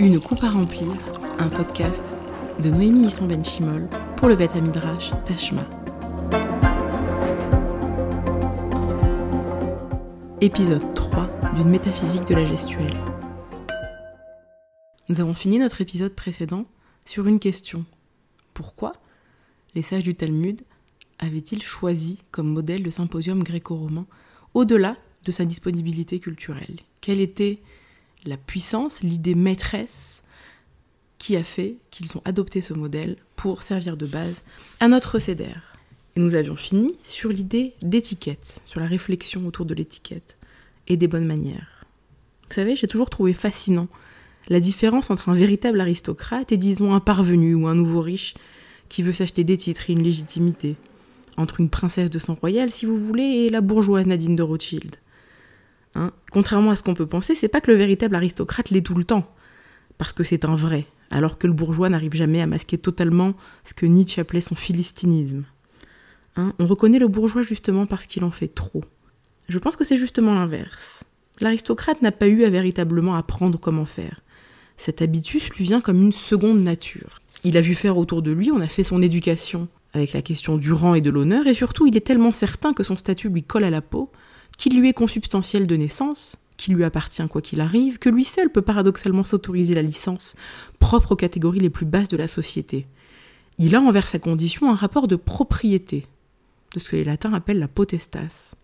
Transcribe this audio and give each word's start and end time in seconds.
Une 0.00 0.20
coupe 0.20 0.44
à 0.44 0.50
remplir, 0.50 0.86
un 1.40 1.48
podcast 1.48 2.04
de 2.62 2.70
Noémie 2.70 3.08
Issan 3.08 3.26
Benchimol 3.26 3.88
pour 4.16 4.28
le 4.28 4.36
Beth 4.36 4.54
Midrash 4.54 5.10
Tashma. 5.26 5.68
Épisode 10.40 10.94
3 10.94 11.28
d'une 11.56 11.70
métaphysique 11.70 12.24
de 12.28 12.34
la 12.36 12.44
gestuelle. 12.44 12.96
Nous 15.08 15.20
avons 15.20 15.34
fini 15.34 15.58
notre 15.58 15.80
épisode 15.80 16.14
précédent 16.14 16.66
sur 17.04 17.26
une 17.26 17.40
question. 17.40 17.84
Pourquoi 18.54 18.92
les 19.74 19.82
sages 19.82 20.04
du 20.04 20.14
Talmud 20.14 20.62
avaient-ils 21.18 21.64
choisi 21.64 22.22
comme 22.30 22.52
modèle 22.52 22.84
le 22.84 22.92
symposium 22.92 23.42
gréco-romain 23.42 24.06
au-delà 24.54 24.96
de 25.24 25.32
sa 25.32 25.44
disponibilité 25.44 26.20
culturelle? 26.20 26.76
Quelle 27.00 27.20
était 27.20 27.58
la 28.28 28.36
puissance, 28.36 29.00
l'idée 29.02 29.34
maîtresse 29.34 30.22
qui 31.18 31.36
a 31.36 31.42
fait 31.42 31.76
qu'ils 31.90 32.16
ont 32.16 32.22
adopté 32.24 32.60
ce 32.60 32.74
modèle 32.74 33.16
pour 33.36 33.62
servir 33.62 33.96
de 33.96 34.06
base 34.06 34.42
à 34.80 34.88
notre 34.88 35.18
CEDER. 35.18 35.56
Et 36.14 36.20
nous 36.20 36.34
avions 36.34 36.56
fini 36.56 36.96
sur 37.04 37.30
l'idée 37.30 37.74
d'étiquette, 37.82 38.60
sur 38.64 38.80
la 38.80 38.86
réflexion 38.86 39.46
autour 39.46 39.64
de 39.64 39.74
l'étiquette 39.74 40.36
et 40.86 40.96
des 40.96 41.08
bonnes 41.08 41.26
manières. 41.26 41.84
Vous 42.48 42.54
savez, 42.54 42.76
j'ai 42.76 42.86
toujours 42.86 43.10
trouvé 43.10 43.32
fascinant 43.32 43.88
la 44.48 44.60
différence 44.60 45.10
entre 45.10 45.28
un 45.28 45.34
véritable 45.34 45.80
aristocrate 45.80 46.52
et 46.52 46.56
disons 46.56 46.94
un 46.94 47.00
parvenu 47.00 47.54
ou 47.54 47.66
un 47.66 47.74
nouveau 47.74 48.00
riche 48.00 48.34
qui 48.88 49.02
veut 49.02 49.12
s'acheter 49.12 49.44
des 49.44 49.58
titres 49.58 49.90
et 49.90 49.92
une 49.92 50.02
légitimité, 50.02 50.76
entre 51.36 51.60
une 51.60 51.68
princesse 51.68 52.10
de 52.10 52.18
sang 52.18 52.34
royal 52.34 52.70
si 52.72 52.86
vous 52.86 52.98
voulez 52.98 53.22
et 53.22 53.50
la 53.50 53.60
bourgeoise 53.60 54.06
Nadine 54.06 54.36
de 54.36 54.42
Rothschild. 54.42 54.96
Hein. 55.94 56.12
Contrairement 56.30 56.70
à 56.70 56.76
ce 56.76 56.82
qu'on 56.82 56.94
peut 56.94 57.06
penser, 57.06 57.34
c'est 57.34 57.48
pas 57.48 57.60
que 57.60 57.70
le 57.70 57.76
véritable 57.76 58.14
aristocrate 58.14 58.70
l'est 58.70 58.82
tout 58.82 58.94
le 58.94 59.04
temps, 59.04 59.32
parce 59.96 60.12
que 60.12 60.24
c'est 60.24 60.44
un 60.44 60.54
vrai, 60.54 60.86
alors 61.10 61.38
que 61.38 61.46
le 61.46 61.52
bourgeois 61.52 61.88
n'arrive 61.88 62.14
jamais 62.14 62.40
à 62.40 62.46
masquer 62.46 62.78
totalement 62.78 63.34
ce 63.64 63.74
que 63.74 63.86
Nietzsche 63.86 64.20
appelait 64.20 64.40
son 64.40 64.54
philistinisme. 64.54 65.44
Hein. 66.36 66.52
On 66.58 66.66
reconnaît 66.66 66.98
le 66.98 67.08
bourgeois 67.08 67.42
justement 67.42 67.86
parce 67.86 68.06
qu'il 68.06 68.24
en 68.24 68.30
fait 68.30 68.48
trop. 68.48 68.84
Je 69.48 69.58
pense 69.58 69.76
que 69.76 69.84
c'est 69.84 69.96
justement 69.96 70.34
l'inverse. 70.34 71.04
L'aristocrate 71.40 72.02
n'a 72.02 72.12
pas 72.12 72.28
eu 72.28 72.44
à 72.44 72.50
véritablement 72.50 73.14
apprendre 73.14 73.58
comment 73.58 73.86
faire. 73.86 74.20
Cet 74.76 75.02
habitus 75.02 75.50
lui 75.50 75.64
vient 75.64 75.80
comme 75.80 76.02
une 76.02 76.12
seconde 76.12 76.60
nature. 76.60 77.20
Il 77.44 77.56
a 77.56 77.60
vu 77.60 77.74
faire 77.74 77.96
autour 77.96 78.22
de 78.22 78.30
lui, 78.30 78.50
on 78.52 78.60
a 78.60 78.68
fait 78.68 78.84
son 78.84 79.02
éducation 79.02 79.68
avec 79.94 80.12
la 80.12 80.22
question 80.22 80.58
du 80.58 80.72
rang 80.72 80.94
et 80.94 81.00
de 81.00 81.10
l'honneur, 81.10 81.46
et 81.46 81.54
surtout 81.54 81.86
il 81.86 81.96
est 81.96 82.06
tellement 82.06 82.32
certain 82.32 82.74
que 82.74 82.82
son 82.82 82.96
statut 82.96 83.28
lui 83.28 83.42
colle 83.42 83.64
à 83.64 83.70
la 83.70 83.80
peau 83.80 84.10
qu'il 84.58 84.78
lui 84.78 84.90
est 84.90 84.94
consubstantiel 84.94 85.66
de 85.66 85.76
naissance, 85.76 86.36
qu'il 86.58 86.74
lui 86.74 86.84
appartient 86.84 87.26
quoi 87.28 87.40
qu'il 87.40 87.60
arrive, 87.60 87.98
que 87.98 88.10
lui 88.10 88.24
seul 88.24 88.50
peut 88.50 88.60
paradoxalement 88.60 89.24
s'autoriser 89.24 89.74
la 89.74 89.82
licence 89.82 90.36
propre 90.80 91.12
aux 91.12 91.16
catégories 91.16 91.60
les 91.60 91.70
plus 91.70 91.86
basses 91.86 92.08
de 92.08 92.16
la 92.16 92.28
société. 92.28 92.86
Il 93.58 93.74
a 93.74 93.80
envers 93.80 94.08
sa 94.08 94.18
condition 94.18 94.70
un 94.70 94.74
rapport 94.74 95.08
de 95.08 95.16
propriété, 95.16 96.06
de 96.74 96.80
ce 96.80 96.88
que 96.88 96.96
les 96.96 97.04
latins 97.04 97.32
appellent 97.32 97.60
la 97.60 97.68
potestas. 97.68 98.54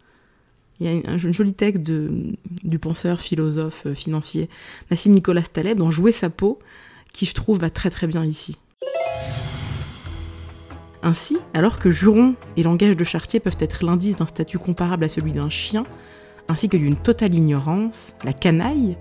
Il 0.80 0.92
y 0.92 1.06
a 1.06 1.08
un 1.08 1.18
joli 1.18 1.54
texte 1.54 1.82
du 1.84 2.78
penseur, 2.80 3.20
philosophe, 3.20 3.86
euh, 3.86 3.94
financier 3.94 4.48
Nassim 4.90 5.12
Nicolas 5.12 5.42
Taleb 5.42 5.78
dans 5.78 5.92
Jouer 5.92 6.10
sa 6.10 6.30
peau, 6.30 6.58
qui 7.12 7.26
je 7.26 7.34
trouve 7.34 7.60
va 7.60 7.70
très 7.70 7.90
très 7.90 8.08
bien 8.08 8.24
ici. 8.24 8.58
Ainsi, 11.06 11.36
alors 11.52 11.78
que 11.78 11.90
juron 11.90 12.34
et 12.56 12.62
langage 12.62 12.96
de 12.96 13.04
chartier 13.04 13.38
peuvent 13.38 13.58
être 13.60 13.84
l'indice 13.84 14.16
d'un 14.16 14.26
statut 14.26 14.58
comparable 14.58 15.04
à 15.04 15.08
celui 15.10 15.32
d'un 15.32 15.50
chien, 15.50 15.82
ainsi 16.48 16.70
que 16.70 16.78
d'une 16.78 16.96
totale 16.96 17.34
ignorance, 17.34 18.14
la 18.24 18.32
canaille, 18.32 18.96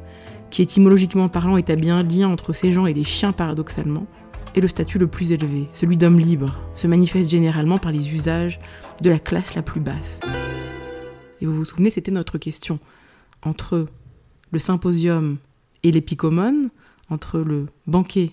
qui 0.50 0.62
étymologiquement 0.62 1.30
parlant 1.30 1.56
établit 1.56 1.90
un 1.90 2.04
lien 2.04 2.28
entre 2.28 2.52
ces 2.52 2.74
gens 2.74 2.88
et 2.88 2.94
les 2.94 3.06
chiens 3.06 3.31
paradoxalement, 3.31 4.06
est 4.54 4.59
le 4.59 4.68
statut 4.68 4.98
le 4.98 5.08
plus 5.08 5.31
élevé, 5.31 5.70
celui 5.74 5.96
d'homme 5.96 6.20
libre, 6.20 6.59
se 6.76 6.88
manifeste 6.88 7.30
généralement 7.30 7.78
par 7.78 7.94
les 7.94 8.14
usages 8.14 8.59
de 9.02 9.09
la 9.09 9.18
classe 9.18 9.56
la 9.56 9.62
plus 9.62 9.80
basse. 9.80 10.20
Et 11.40 11.46
vous 11.46 11.56
vous 11.56 11.66
souvenez, 11.66 11.90
c'était 11.90 12.12
notre 12.12 12.38
question. 12.38 12.80
Entre 13.44 13.88
le 14.52 14.59
symposium 14.59 15.38
et 15.84 15.91
l'épicomone, 15.91 16.70
entre 17.09 17.40
le 17.40 17.68
banquet 17.88 18.31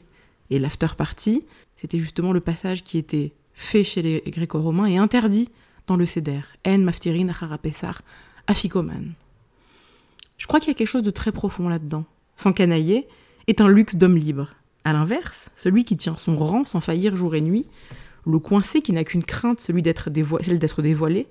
et 0.50 0.58
l'after 0.58 0.88
party, 0.98 1.44
c'était 1.76 2.00
justement 2.00 2.32
le 2.32 2.40
passage 2.40 2.82
qui 2.82 2.98
était 2.98 3.32
fait 3.54 3.84
chez 3.84 4.02
les 4.02 4.22
gréco-romains 4.26 4.86
et 4.86 4.96
interdit 4.96 5.50
dans 5.86 5.96
le 5.96 6.06
Seder. 6.06 6.40
En 6.66 6.78
maftirin 6.78 7.28
acharapesar 7.28 8.02
afikoman. 8.46 9.14
Je 10.38 10.46
crois 10.46 10.60
qu'il 10.60 10.68
y 10.68 10.70
a 10.70 10.74
quelque 10.74 10.88
chose 10.88 11.02
de 11.02 11.10
très 11.10 11.32
profond 11.32 11.68
là-dedans. 11.68 12.04
S'encanailler 12.36 13.06
est 13.46 13.60
un 13.60 13.68
luxe 13.68 13.96
d'homme 13.96 14.16
libre. 14.16 14.54
À 14.84 14.94
l'inverse, 14.94 15.50
celui 15.56 15.84
qui 15.84 15.96
tient 15.96 16.16
son 16.16 16.38
rang 16.38 16.64
sans 16.64 16.80
faillir 16.80 17.14
jour 17.16 17.34
et 17.34 17.42
nuit, 17.42 17.66
le 18.26 18.38
coincé 18.38 18.80
qui 18.80 18.92
n'a 18.92 19.04
qu'une 19.04 19.24
crainte, 19.24 19.60
celui 19.60 19.82
d'être 19.82 20.08
celle 20.42 20.58
d'être 20.58 20.80
dévoilé, 20.80 21.26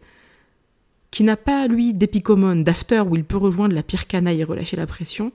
qui 1.11 1.23
n'a 1.23 1.37
pas, 1.37 1.67
lui, 1.67 1.93
d'épicomone, 1.93 2.63
d'after 2.63 3.01
où 3.01 3.15
il 3.15 3.23
peut 3.23 3.37
rejoindre 3.37 3.73
la 3.73 3.83
pire 3.83 4.05
canaille 4.05 4.41
et 4.41 4.43
relâcher 4.43 4.77
la 4.77 4.85
pression, 4.85 5.31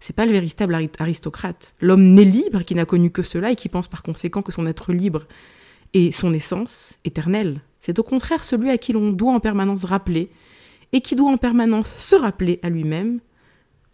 c'est 0.00 0.16
pas 0.16 0.26
le 0.26 0.32
véritable 0.32 0.76
aristocrate. 0.98 1.72
L'homme 1.80 2.14
né 2.14 2.24
libre 2.24 2.62
qui 2.62 2.74
n'a 2.74 2.84
connu 2.84 3.10
que 3.10 3.22
cela 3.22 3.50
et 3.50 3.56
qui 3.56 3.68
pense 3.68 3.88
par 3.88 4.02
conséquent 4.02 4.42
que 4.42 4.52
son 4.52 4.66
être 4.66 4.92
libre 4.92 5.26
et 5.92 6.12
son 6.12 6.32
essence 6.32 6.98
éternelle. 7.04 7.60
C'est 7.80 7.98
au 7.98 8.02
contraire 8.02 8.44
celui 8.44 8.70
à 8.70 8.78
qui 8.78 8.92
l'on 8.92 9.12
doit 9.12 9.32
en 9.32 9.40
permanence 9.40 9.84
rappeler, 9.84 10.30
et 10.92 11.00
qui 11.00 11.16
doit 11.16 11.30
en 11.30 11.36
permanence 11.36 11.94
se 11.96 12.14
rappeler 12.14 12.60
à 12.62 12.70
lui-même 12.70 13.20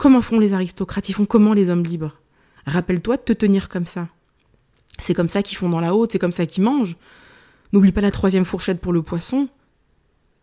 comment 0.00 0.22
font 0.22 0.38
les 0.38 0.54
aristocrates, 0.54 1.08
ils 1.10 1.14
font 1.14 1.26
comment 1.26 1.52
les 1.52 1.68
hommes 1.68 1.84
libres? 1.84 2.18
Rappelle-toi 2.66 3.18
de 3.18 3.22
te 3.22 3.32
tenir 3.34 3.68
comme 3.68 3.86
ça. 3.86 4.08
C'est 4.98 5.14
comme 5.14 5.28
ça 5.28 5.42
qu'ils 5.42 5.58
font 5.58 5.68
dans 5.68 5.80
la 5.80 5.94
haute, 5.94 6.12
c'est 6.12 6.18
comme 6.18 6.32
ça 6.32 6.46
qu'ils 6.46 6.62
mangent. 6.62 6.96
N'oublie 7.72 7.92
pas 7.92 8.00
la 8.00 8.10
troisième 8.10 8.46
fourchette 8.46 8.80
pour 8.80 8.92
le 8.92 9.02
poisson, 9.02 9.48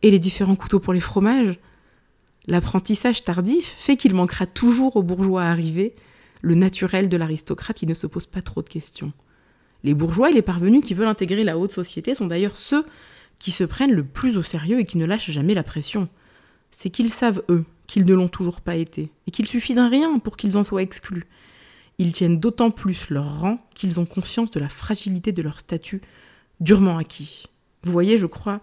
et 0.04 0.12
les 0.12 0.20
différents 0.20 0.56
couteaux 0.56 0.80
pour 0.80 0.94
les 0.94 1.00
fromages. 1.00 1.60
L'apprentissage 2.46 3.24
tardif 3.24 3.76
fait 3.80 3.98
qu'il 3.98 4.14
manquera 4.14 4.46
toujours 4.46 4.96
aux 4.96 5.04
bourgeois 5.04 5.44
arrivés 5.44 5.96
le 6.42 6.54
naturel 6.56 7.10
de 7.10 7.18
l'aristocrate 7.18 7.78
qui 7.78 7.88
ne 7.88 7.94
se 7.94 8.08
pose 8.08 8.28
pas 8.28 8.42
trop 8.42 8.62
de 8.62 8.70
questions. 8.70 9.12
Les 9.84 9.94
bourgeois 9.94 10.32
et 10.32 10.34
les 10.34 10.42
parvenus 10.42 10.84
qui 10.84 10.94
veulent 10.94 11.08
intégrer 11.08 11.44
la 11.44 11.58
haute 11.58 11.72
société 11.72 12.16
sont 12.16 12.28
d'ailleurs 12.28 12.58
ceux 12.58 12.86
qui 13.40 13.52
se 13.52 13.64
prennent 13.64 13.94
le 13.94 14.04
plus 14.04 14.38
au 14.38 14.44
sérieux 14.44 14.80
et 14.80 14.86
qui 14.86 14.98
ne 14.98 15.06
lâchent 15.06 15.32
jamais 15.32 15.54
la 15.54 15.64
pression. 15.64 16.10
C'est 16.72 16.90
qu'ils 16.90 17.12
savent, 17.12 17.44
eux, 17.50 17.66
qu'ils 17.86 18.06
ne 18.06 18.14
l'ont 18.14 18.28
toujours 18.28 18.62
pas 18.62 18.76
été, 18.76 19.10
et 19.28 19.32
qu'il 19.32 19.48
suffit 19.48 19.74
d'un 19.74 19.90
rien 19.90 20.20
pour 20.20 20.38
qu'ils 20.38 20.58
en 20.58 20.64
soient 20.64 20.82
exclus. 20.82 21.26
Ils 22.00 22.14
tiennent 22.14 22.40
d'autant 22.40 22.72
plus 22.72 23.10
leur 23.10 23.40
rang 23.40 23.66
qu'ils 23.74 24.00
ont 24.00 24.06
conscience 24.06 24.52
de 24.52 24.60
la 24.60 24.70
fragilité 24.70 25.32
de 25.32 25.42
leur 25.42 25.60
statut 25.60 26.02
durement 26.60 26.98
acquis. 26.98 27.46
Vous 27.84 27.92
voyez, 27.92 28.18
je 28.18 28.26
crois, 28.26 28.62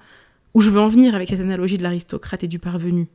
où 0.53 0.61
je 0.61 0.71
veux 0.71 0.81
en 0.81 0.89
venir 0.89 1.15
avec 1.15 1.31
cette 1.31 1.41
analogie 1.41 1.79
de 1.79 1.83
l'aristocrate 1.83 2.45
et 2.45 2.49
du 2.49 2.59
parvenu. 2.59 3.09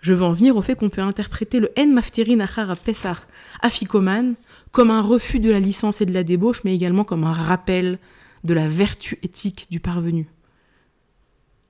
Je 0.00 0.14
veux 0.14 0.24
en 0.24 0.32
venir 0.32 0.56
au 0.56 0.62
fait 0.62 0.76
qu'on 0.76 0.90
peut 0.90 1.00
interpréter 1.00 1.58
le 1.58 1.72
En 1.76 1.86
Maftirin 1.86 2.40
Achara 2.40 2.76
Pesar 2.76 3.26
Afikoman 3.60 4.34
comme 4.70 4.90
un 4.90 5.02
refus 5.02 5.40
de 5.40 5.50
la 5.50 5.60
licence 5.60 6.00
et 6.00 6.06
de 6.06 6.12
la 6.12 6.24
débauche, 6.24 6.62
mais 6.64 6.74
également 6.74 7.04
comme 7.04 7.24
un 7.24 7.32
rappel 7.32 7.98
de 8.44 8.54
la 8.54 8.68
vertu 8.68 9.18
éthique 9.22 9.66
du 9.70 9.80
parvenu. 9.80 10.28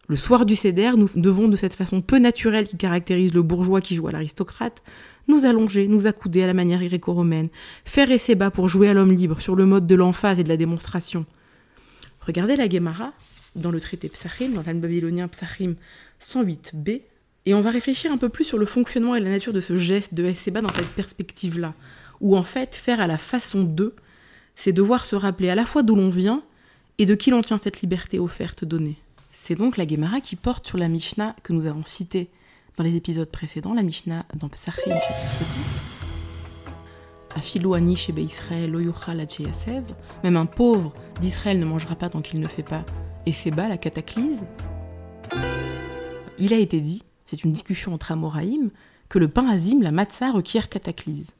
Le 0.08 0.16
soir 0.16 0.46
du 0.46 0.56
Céder, 0.56 0.92
nous 0.96 1.10
devons, 1.16 1.48
de 1.48 1.56
cette 1.56 1.74
façon 1.74 2.00
peu 2.00 2.18
naturelle 2.18 2.66
qui 2.66 2.76
caractérise 2.76 3.34
le 3.34 3.42
bourgeois 3.42 3.80
qui 3.80 3.94
joue 3.94 4.08
à 4.08 4.12
l'aristocrate, 4.12 4.82
nous 5.28 5.44
allonger, 5.44 5.86
nous 5.86 6.06
accouder 6.06 6.42
à 6.42 6.46
la 6.46 6.54
manière 6.54 6.82
gréco-romaine, 6.82 7.50
faire 7.84 8.10
essai 8.10 8.34
bas 8.34 8.50
pour 8.50 8.68
jouer 8.68 8.88
à 8.88 8.94
l'homme 8.94 9.12
libre 9.12 9.40
sur 9.40 9.54
le 9.54 9.66
mode 9.66 9.86
de 9.86 9.94
l'emphase 9.94 10.38
et 10.38 10.44
de 10.44 10.48
la 10.48 10.56
démonstration. 10.56 11.26
Regardez 12.20 12.56
la 12.56 12.68
Gemara 12.68 13.12
dans 13.54 13.70
le 13.70 13.80
traité 13.80 14.08
Psachim, 14.08 14.50
dans 14.50 14.62
le 14.66 14.78
babylonien 14.78 15.28
Psachim 15.28 15.74
108b, 16.20 17.02
et 17.46 17.54
on 17.54 17.60
va 17.60 17.70
réfléchir 17.70 18.12
un 18.12 18.18
peu 18.18 18.28
plus 18.28 18.44
sur 18.44 18.58
le 18.58 18.66
fonctionnement 18.66 19.14
et 19.14 19.20
la 19.20 19.30
nature 19.30 19.52
de 19.52 19.60
ce 19.60 19.76
geste 19.76 20.14
de 20.14 20.50
bas 20.50 20.60
dans 20.60 20.68
cette 20.68 20.90
perspective-là 20.90 21.74
où 22.20 22.36
en 22.36 22.42
fait 22.42 22.74
faire 22.74 23.00
à 23.00 23.06
la 23.06 23.18
façon 23.18 23.62
d'eux, 23.62 23.94
c'est 24.56 24.72
devoir 24.72 25.04
se 25.04 25.16
rappeler 25.16 25.50
à 25.50 25.54
la 25.54 25.66
fois 25.66 25.82
d'où 25.82 25.94
l'on 25.94 26.10
vient 26.10 26.42
et 26.98 27.06
de 27.06 27.14
qui 27.14 27.30
l'on 27.30 27.42
tient 27.42 27.58
cette 27.58 27.80
liberté 27.80 28.18
offerte 28.18 28.64
donnée. 28.64 28.96
C'est 29.32 29.54
donc 29.54 29.76
la 29.76 29.86
Gemara 29.86 30.20
qui 30.20 30.36
porte 30.36 30.66
sur 30.66 30.78
la 30.78 30.88
Mishnah 30.88 31.36
que 31.42 31.52
nous 31.52 31.66
avons 31.66 31.84
citée 31.84 32.28
dans 32.76 32.84
les 32.84 32.96
épisodes 32.96 33.30
précédents, 33.30 33.74
la 33.74 33.82
Mishnah 33.82 34.24
dans 34.34 34.48
Psachim 34.48 34.90
chapitre 34.90 35.54
10. 37.36 37.96
shebe 37.96 38.18
Israël 38.18 38.72
Même 40.24 40.36
un 40.36 40.46
pauvre 40.46 40.92
d'Israël 41.20 41.60
ne 41.60 41.64
mangera 41.64 41.94
pas 41.94 42.08
tant 42.08 42.20
qu'il 42.20 42.40
ne 42.40 42.48
fait 42.48 42.62
pas 42.62 42.84
et 43.26 43.50
la 43.56 43.76
cataclysme. 43.76 44.46
Il 46.38 46.54
a 46.54 46.58
été 46.58 46.80
dit, 46.80 47.02
c'est 47.28 47.44
une 47.44 47.52
discussion 47.52 47.94
entre 47.94 48.10
Amoraïm, 48.10 48.70
que 49.08 49.18
le 49.18 49.28
pain 49.28 49.46
azim, 49.46 49.80
la 49.80 49.92
matzah, 49.92 50.32
requiert 50.32 50.68
cataclyse 50.68 51.32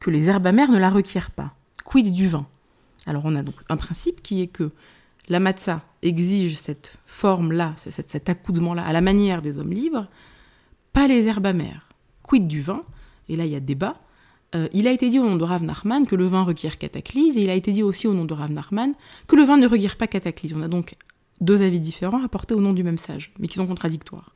que 0.00 0.10
les 0.10 0.28
herbes 0.28 0.46
amères 0.46 0.70
ne 0.70 0.78
la 0.78 0.90
requièrent 0.90 1.30
pas. 1.30 1.54
Quid 1.84 2.12
du 2.12 2.28
vin? 2.28 2.46
Alors 3.06 3.22
on 3.24 3.34
a 3.36 3.42
donc 3.42 3.54
un 3.68 3.76
principe 3.76 4.22
qui 4.22 4.40
est 4.42 4.46
que 4.46 4.70
la 5.28 5.40
matzah 5.40 5.82
exige 6.02 6.58
cette 6.58 6.98
forme-là, 7.06 7.74
cet, 7.76 8.28
accoudement-là, 8.28 8.84
à 8.84 8.92
la 8.92 9.00
manière 9.00 9.42
des 9.42 9.58
hommes 9.58 9.72
libres, 9.72 10.06
pas 10.92 11.06
les 11.06 11.26
herbes 11.26 11.46
amères. 11.46 11.88
Quid 12.22 12.46
du 12.46 12.60
vin? 12.60 12.82
Et 13.28 13.36
là, 13.36 13.44
il 13.44 13.52
y 13.52 13.56
a 13.56 13.60
débat. 13.60 13.96
euh, 14.54 14.68
il 14.72 14.86
a 14.86 14.92
été 14.92 15.10
dit 15.10 15.18
au 15.18 15.24
nom 15.24 15.36
de 15.36 15.44
Rav 15.44 15.62
Nachman 15.62 16.06
que 16.06 16.14
le 16.14 16.26
vin 16.26 16.42
requiert 16.44 16.78
cataclyse, 16.78 17.36
et 17.38 17.42
il 17.42 17.50
a 17.50 17.54
été 17.54 17.72
dit 17.72 17.82
aussi 17.82 18.06
au 18.06 18.14
nom 18.14 18.24
de 18.24 18.34
Rav 18.34 18.52
Nachman 18.52 18.94
que 19.26 19.34
le 19.34 19.42
vin 19.44 19.56
ne 19.56 19.66
requiert 19.66 19.96
pas 19.96 20.06
cataclyse. 20.06 20.54
On 20.54 20.62
a 20.62 20.68
donc 20.68 20.96
deux 21.40 21.62
avis 21.62 21.80
différents 21.80 22.24
apportés 22.24 22.54
au 22.54 22.60
nom 22.60 22.72
du 22.72 22.84
même 22.84 22.98
sage, 22.98 23.32
mais 23.38 23.48
qui 23.48 23.56
sont 23.56 23.66
contradictoires. 23.66 24.34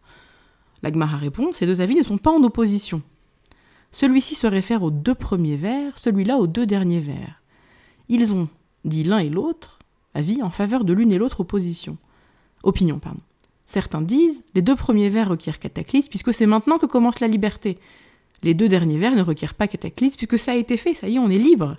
L'Agmara 0.82 1.16
répond 1.16 1.52
ces 1.52 1.66
deux 1.66 1.80
avis 1.80 1.94
ne 1.94 2.02
sont 2.02 2.18
pas 2.18 2.30
en 2.30 2.42
opposition. 2.42 3.02
Celui-ci 3.92 4.34
se 4.34 4.46
réfère 4.46 4.82
aux 4.82 4.90
deux 4.90 5.14
premiers 5.14 5.56
vers, 5.56 5.98
celui-là 5.98 6.38
aux 6.38 6.46
deux 6.46 6.66
derniers 6.66 7.00
vers. 7.00 7.42
Ils 8.08 8.32
ont 8.32 8.48
dit 8.84 9.04
l'un 9.04 9.18
et 9.18 9.28
l'autre 9.28 9.78
avis 10.14 10.42
en 10.42 10.50
faveur 10.50 10.84
de 10.84 10.92
l'une 10.92 11.12
et 11.12 11.18
l'autre 11.18 11.40
opposition. 11.40 11.96
Opinion, 12.62 12.98
pardon. 12.98 13.20
Certains 13.66 14.02
disent 14.02 14.42
les 14.54 14.62
deux 14.62 14.74
premiers 14.74 15.08
vers 15.08 15.28
requièrent 15.28 15.60
cataclysme 15.60 16.08
puisque 16.08 16.34
c'est 16.34 16.46
maintenant 16.46 16.78
que 16.78 16.86
commence 16.86 17.20
la 17.20 17.28
liberté. 17.28 17.78
Les 18.42 18.54
deux 18.54 18.68
derniers 18.68 18.98
vers 18.98 19.14
ne 19.14 19.22
requièrent 19.22 19.54
pas 19.54 19.68
cataclysme 19.68 20.16
puisque 20.16 20.38
ça 20.38 20.52
a 20.52 20.56
été 20.56 20.76
fait, 20.76 20.94
ça 20.94 21.08
y 21.08 21.16
est, 21.16 21.18
on 21.18 21.30
est 21.30 21.38
libre. 21.38 21.76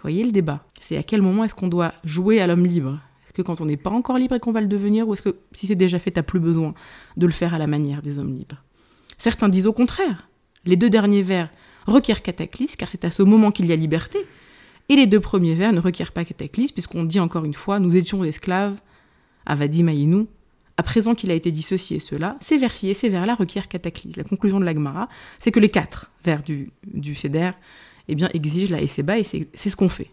Voyez 0.00 0.24
le 0.24 0.32
débat. 0.32 0.64
C'est 0.80 0.96
à 0.96 1.02
quel 1.02 1.22
moment 1.22 1.44
est-ce 1.44 1.54
qu'on 1.54 1.68
doit 1.68 1.92
jouer 2.04 2.40
à 2.40 2.46
l'homme 2.46 2.66
libre? 2.66 2.98
Que 3.34 3.42
quand 3.42 3.60
on 3.60 3.66
n'est 3.66 3.76
pas 3.76 3.90
encore 3.90 4.18
libre 4.18 4.34
et 4.34 4.40
qu'on 4.40 4.52
va 4.52 4.60
le 4.60 4.66
devenir 4.66 5.08
ou 5.08 5.14
est-ce 5.14 5.22
que 5.22 5.36
si 5.52 5.66
c'est 5.66 5.74
déjà 5.74 5.98
fait, 5.98 6.10
t'as 6.10 6.22
plus 6.22 6.40
besoin 6.40 6.74
de 7.16 7.26
le 7.26 7.32
faire 7.32 7.54
à 7.54 7.58
la 7.58 7.66
manière 7.66 8.02
des 8.02 8.18
hommes 8.18 8.34
libres? 8.34 8.62
Certains 9.18 9.48
disent 9.48 9.66
au 9.66 9.72
contraire. 9.72 10.28
Les 10.64 10.76
deux 10.76 10.90
derniers 10.90 11.22
vers 11.22 11.50
requièrent 11.86 12.22
cataclysme 12.22 12.76
car 12.76 12.90
c'est 12.90 13.04
à 13.04 13.10
ce 13.10 13.22
moment 13.22 13.50
qu'il 13.50 13.66
y 13.66 13.72
a 13.72 13.76
liberté. 13.76 14.18
Et 14.88 14.96
les 14.96 15.06
deux 15.06 15.20
premiers 15.20 15.54
vers 15.54 15.72
ne 15.72 15.80
requièrent 15.80 16.12
pas 16.12 16.24
cataclysme 16.24 16.74
puisqu'on 16.74 17.04
dit 17.04 17.20
encore 17.20 17.44
une 17.44 17.54
fois, 17.54 17.78
nous 17.78 17.96
étions 17.96 18.24
esclaves, 18.24 18.76
Avadi 19.46 19.82
Maïnou, 19.82 20.28
à 20.76 20.82
présent 20.82 21.14
qu'il 21.14 21.30
a 21.30 21.34
été 21.34 21.50
dit 21.50 21.62
ceci 21.62 21.96
et 21.96 22.00
cela, 22.00 22.36
ces 22.40 22.56
vers-ci 22.56 22.88
et 22.88 22.94
ces 22.94 23.08
vers-là 23.08 23.34
requièrent 23.34 23.68
cataclysme. 23.68 24.20
La 24.20 24.24
conclusion 24.24 24.60
de 24.60 24.64
l'Agmara, 24.64 25.08
c'est 25.40 25.50
que 25.50 25.60
les 25.60 25.68
quatre 25.68 26.10
vers 26.24 26.42
du, 26.42 26.70
du 26.86 27.16
eh 28.08 28.14
bien, 28.14 28.30
exigent 28.32 28.70
la 28.70 28.80
Esseba 28.80 29.18
et 29.18 29.24
c'est 29.24 29.46
ce 29.54 29.76
qu'on 29.76 29.88
fait. 29.88 30.10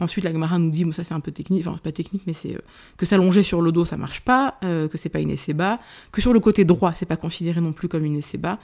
Ensuite, 0.00 0.24
l'Agmara 0.24 0.58
nous 0.58 0.70
dit, 0.70 0.84
bon, 0.84 0.92
ça 0.92 1.04
c'est 1.04 1.12
un 1.12 1.20
peu 1.20 1.30
technique, 1.30 1.66
enfin 1.66 1.78
pas 1.82 1.92
technique, 1.92 2.22
mais 2.26 2.32
c'est 2.32 2.54
euh, 2.54 2.60
que 2.96 3.04
s'allonger 3.04 3.42
sur 3.42 3.60
le 3.60 3.70
dos 3.70 3.84
ça 3.84 3.98
marche 3.98 4.22
pas, 4.22 4.56
euh, 4.64 4.88
que 4.88 4.96
c'est 4.96 5.10
pas 5.10 5.20
une 5.20 5.30
Esseba, 5.30 5.78
que 6.10 6.22
sur 6.22 6.32
le 6.32 6.40
côté 6.40 6.64
droit 6.64 6.92
c'est 6.92 7.06
pas 7.06 7.16
considéré 7.18 7.60
non 7.60 7.72
plus 7.72 7.88
comme 7.88 8.04
une 8.04 8.16
Esseba, 8.16 8.58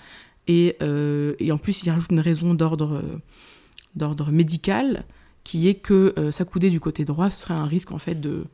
et, 0.49 0.77
euh, 0.81 1.35
et, 1.39 1.53
en 1.53 1.59
plus 1.59 1.83
il 1.83 1.91
rajoute 1.91 2.11
une 2.11 2.21
raison 2.21 2.55
d'ordre 2.55 3.03
d'ordre 3.95 4.31
médical 4.31 5.05
qui 5.45 5.69
est 5.69 5.75
que 5.75 6.15
s'accouder 6.33 6.71
du 6.71 6.81
côté 6.81 7.05
droit 7.05 7.31
ce 7.31 7.39
serait 7.39 7.55
un 7.55 7.67
risque 7.67 7.93
en 7.93 7.99
fait 7.99 8.21
de, 8.21 8.45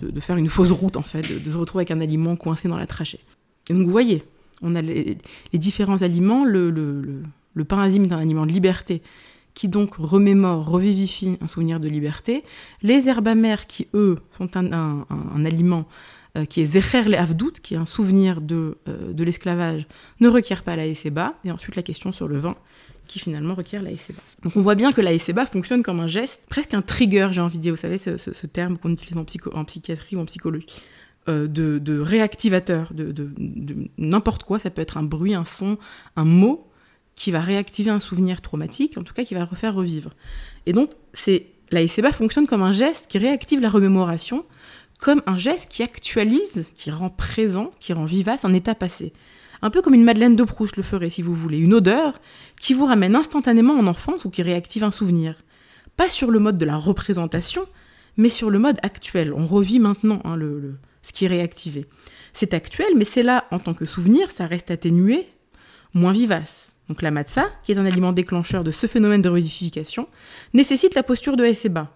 de, 0.00 0.20
faire 0.20 0.36
une 0.36 0.48
fausse 0.48 0.70
route, 0.70 0.96
en 0.96 1.02
fait, 1.02 1.22
de, 1.22 1.50
se 1.50 1.56
retrouver 1.56 1.82
avec 1.82 1.90
un 1.90 2.00
aliment 2.00 2.36
coincé 2.36 2.68
dans 2.68 2.78
la 2.78 2.86
trachée. 2.86 3.20
Et 3.68 3.74
donc 3.74 3.84
vous 3.84 3.90
voyez, 3.90 4.24
on 4.62 4.74
a 4.74 4.82
les, 4.82 5.18
différents 5.52 6.02
aliments, 6.02 6.44
le, 6.44 6.70
le, 6.70 7.22
est 7.56 7.72
un 7.72 8.18
aliment 8.18 8.46
de 8.46 8.52
liberté 8.52 9.02
qui 9.54 9.68
donc 9.68 9.94
remémore, 9.96 10.66
revivifie 10.66 11.38
un 11.40 11.46
souvenir 11.46 11.80
de 11.80 11.88
liberté. 11.88 12.42
Les 12.82 13.08
herbes 13.08 13.28
amères 13.28 13.66
qui, 13.66 13.86
eux, 13.94 14.18
sont 14.36 14.56
un, 14.56 15.04
aliment 15.44 15.86
euh, 16.36 16.44
qui 16.44 16.60
est 16.60 16.66
Zecher 16.66 17.02
le 17.04 17.16
Avdout, 17.16 17.52
qui 17.62 17.74
est 17.74 17.76
un 17.76 17.86
souvenir 17.86 18.40
de, 18.40 18.78
euh, 18.88 19.12
de 19.12 19.24
l'esclavage, 19.24 19.86
ne 20.20 20.28
requièrent 20.28 20.64
pas 20.64 20.74
la. 20.74 20.86
Et 20.86 21.50
ensuite 21.52 21.76
la 21.76 21.82
question 21.82 22.12
sur 22.12 22.26
le 22.26 22.38
vin, 22.38 22.56
qui 23.06 23.18
finalement 23.18 23.54
requiert 23.54 23.82
la. 23.82 23.90
Donc 24.42 24.56
on 24.56 24.62
voit 24.62 24.74
bien 24.74 24.90
que 24.90 25.00
la 25.00 25.16
fonctionne 25.46 25.82
comme 25.82 26.00
un 26.00 26.08
geste, 26.08 26.42
presque 26.48 26.74
un 26.74 26.82
trigger, 26.82 27.28
j'ai 27.30 27.40
envie 27.40 27.58
de 27.58 27.62
dire, 27.62 27.72
vous 27.72 27.80
savez, 27.80 27.98
ce, 27.98 28.46
terme 28.46 28.78
qu'on 28.78 28.90
utilise 28.90 29.16
en, 29.16 29.24
en, 29.52 29.64
psychiatrie 29.64 30.16
ou 30.16 30.20
en 30.20 30.24
psychologie, 30.24 30.66
euh, 31.28 31.46
de, 31.46 32.00
réactivateur, 32.00 32.92
de, 32.92 33.14
n'importe 33.98 34.44
quoi, 34.44 34.58
ça 34.58 34.70
peut 34.70 34.82
être 34.82 34.96
un 34.96 35.02
bruit, 35.02 35.34
un 35.34 35.44
son, 35.44 35.78
un 36.16 36.24
mot, 36.24 36.68
qui 37.16 37.30
va 37.30 37.40
réactiver 37.40 37.90
un 37.90 38.00
souvenir 38.00 38.40
traumatique, 38.40 38.98
en 38.98 39.02
tout 39.02 39.14
cas 39.14 39.24
qui 39.24 39.34
va 39.34 39.40
le 39.40 39.46
refaire 39.46 39.74
revivre. 39.74 40.10
Et 40.66 40.72
donc, 40.72 40.90
c'est 41.12 41.46
la 41.70 41.86
SEBA 41.86 42.12
fonctionne 42.12 42.46
comme 42.46 42.62
un 42.62 42.72
geste 42.72 43.06
qui 43.08 43.18
réactive 43.18 43.60
la 43.60 43.70
remémoration, 43.70 44.44
comme 44.98 45.22
un 45.26 45.38
geste 45.38 45.70
qui 45.70 45.82
actualise, 45.82 46.66
qui 46.74 46.90
rend 46.90 47.10
présent, 47.10 47.72
qui 47.80 47.92
rend 47.92 48.04
vivace 48.04 48.44
un 48.44 48.54
état 48.54 48.74
passé 48.74 49.12
un 49.64 49.70
peu 49.70 49.80
comme 49.80 49.94
une 49.94 50.04
Madeleine 50.04 50.36
de 50.36 50.44
Proust 50.44 50.76
le 50.76 50.82
ferait 50.82 51.08
si 51.08 51.22
vous 51.22 51.34
voulez, 51.34 51.56
une 51.56 51.72
odeur 51.72 52.20
qui 52.60 52.74
vous 52.74 52.84
ramène 52.84 53.16
instantanément 53.16 53.72
en 53.72 53.86
enfance 53.86 54.26
ou 54.26 54.30
qui 54.30 54.42
réactive 54.42 54.84
un 54.84 54.90
souvenir. 54.90 55.36
Pas 55.96 56.10
sur 56.10 56.30
le 56.30 56.38
mode 56.38 56.58
de 56.58 56.66
la 56.66 56.76
représentation, 56.76 57.64
mais 58.18 58.28
sur 58.28 58.50
le 58.50 58.58
mode 58.58 58.78
actuel. 58.82 59.32
On 59.32 59.46
revit 59.46 59.78
maintenant 59.78 60.20
hein, 60.24 60.38
ce 61.02 61.12
qui 61.14 61.24
est 61.24 61.28
réactivé. 61.28 61.86
C'est 62.34 62.52
actuel, 62.52 62.88
mais 62.94 63.06
c'est 63.06 63.22
là 63.22 63.46
en 63.50 63.58
tant 63.58 63.72
que 63.72 63.86
souvenir, 63.86 64.32
ça 64.32 64.46
reste 64.46 64.70
atténué, 64.70 65.26
moins 65.94 66.12
vivace. 66.12 66.73
Donc 66.88 67.02
la 67.02 67.10
matza, 67.10 67.46
qui 67.62 67.72
est 67.72 67.78
un 67.78 67.86
aliment 67.86 68.12
déclencheur 68.12 68.64
de 68.64 68.70
ce 68.70 68.86
phénomène 68.86 69.22
de 69.22 69.28
revivification, 69.28 70.08
nécessite 70.52 70.94
la 70.94 71.02
posture 71.02 71.36
de 71.36 71.50
SEBA. 71.52 71.90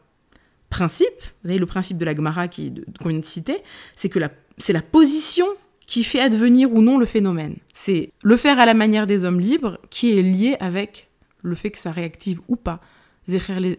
Principe, 0.70 1.06
vous 1.42 1.50
avez 1.50 1.58
le 1.58 1.66
principe 1.66 1.98
de 1.98 2.04
la 2.04 2.14
Gemara 2.14 2.48
qu'on 2.48 3.08
vient 3.08 3.18
de 3.18 3.24
citer, 3.24 3.58
c'est 3.96 4.08
que 4.08 4.18
c'est 4.58 4.72
la 4.72 4.82
position 4.82 5.46
qui 5.86 6.04
fait 6.04 6.20
advenir 6.20 6.72
ou 6.72 6.82
non 6.82 6.98
le 6.98 7.06
phénomène. 7.06 7.56
C'est 7.72 8.10
le 8.22 8.36
faire 8.36 8.60
à 8.60 8.66
la 8.66 8.74
manière 8.74 9.06
des 9.06 9.24
hommes 9.24 9.40
libres 9.40 9.78
qui 9.88 10.18
est 10.18 10.22
lié 10.22 10.56
avec 10.60 11.08
le 11.42 11.54
fait 11.54 11.70
que 11.70 11.78
ça 11.78 11.90
réactive 11.92 12.40
ou 12.48 12.56
pas 12.56 12.80
Zecher 13.28 13.60
les 13.60 13.78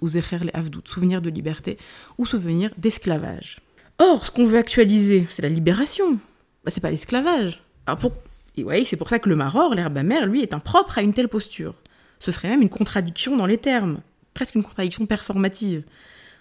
ou 0.00 0.08
Zecher 0.08 0.38
les 0.38 0.50
Avdout, 0.54 0.82
souvenir 0.86 1.20
de 1.20 1.28
liberté 1.28 1.78
ou 2.18 2.24
souvenir 2.24 2.70
d'esclavage. 2.78 3.58
Or, 3.98 4.24
ce 4.26 4.30
qu'on 4.30 4.46
veut 4.46 4.58
actualiser, 4.58 5.26
c'est 5.30 5.42
la 5.42 5.48
libération. 5.48 6.18
Bah, 6.64 6.70
c'est 6.70 6.80
pas 6.80 6.90
l'esclavage. 6.90 7.62
pour... 7.98 8.12
Et 8.56 8.64
ouais, 8.64 8.84
c'est 8.84 8.96
pour 8.96 9.08
ça 9.08 9.18
que 9.18 9.28
le 9.28 9.36
maror, 9.36 9.74
l'herbe 9.74 9.98
amère, 9.98 10.26
lui, 10.26 10.42
est 10.42 10.54
impropre 10.54 10.98
à 10.98 11.02
une 11.02 11.12
telle 11.12 11.28
posture. 11.28 11.74
Ce 12.20 12.32
serait 12.32 12.48
même 12.48 12.62
une 12.62 12.70
contradiction 12.70 13.36
dans 13.36 13.46
les 13.46 13.58
termes, 13.58 14.00
presque 14.34 14.54
une 14.54 14.62
contradiction 14.62 15.06
performative. 15.06 15.82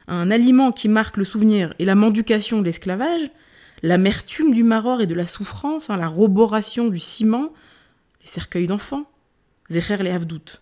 Un 0.08 0.32
aliment 0.32 0.72
qui 0.72 0.88
marque 0.88 1.18
le 1.18 1.26
souvenir 1.26 1.74
et 1.80 1.86
la 1.86 1.96
mendication 1.96 2.60
de 2.60 2.66
l'esclavage, 2.66 3.30
l'amertume 3.82 4.54
du 4.54 4.64
maror 4.64 5.02
et 5.02 5.08
de 5.08 5.14
la 5.14 5.28
souffrance, 5.28 5.90
hein, 5.90 5.98
la 5.98 6.08
roboration 6.08 6.88
du 6.88 7.00
ciment, 7.00 7.52
les 8.22 8.28
cercueils 8.28 8.68
d'enfants, 8.68 9.10
Zecher 9.70 9.98
les 9.98 10.12
Havdout. 10.12 10.62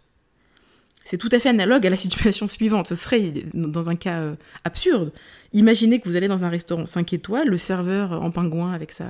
C'est 1.03 1.17
tout 1.17 1.29
à 1.33 1.39
fait 1.39 1.49
analogue 1.49 1.85
à 1.85 1.89
la 1.89 1.97
situation 1.97 2.47
suivante. 2.47 2.87
Ce 2.87 2.95
serait, 2.95 3.33
dans 3.53 3.89
un 3.89 3.95
cas 3.97 4.21
euh, 4.21 4.35
absurde, 4.63 5.11
imaginez 5.51 5.99
que 5.99 6.07
vous 6.07 6.15
allez 6.15 6.29
dans 6.29 6.45
un 6.45 6.49
restaurant 6.49 6.87
5 6.87 7.11
étoiles, 7.11 7.49
le 7.49 7.57
serveur 7.57 8.13
en 8.13 8.31
pingouin 8.31 8.71
avec 8.71 8.93
sa, 8.93 9.07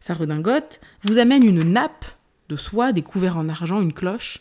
sa 0.00 0.14
redingote 0.14 0.80
vous 1.04 1.18
amène 1.18 1.44
une 1.44 1.62
nappe 1.62 2.06
de 2.48 2.56
soie, 2.56 2.92
des 2.92 3.02
couverts 3.02 3.36
en 3.36 3.48
argent, 3.48 3.80
une 3.80 3.92
cloche. 3.92 4.40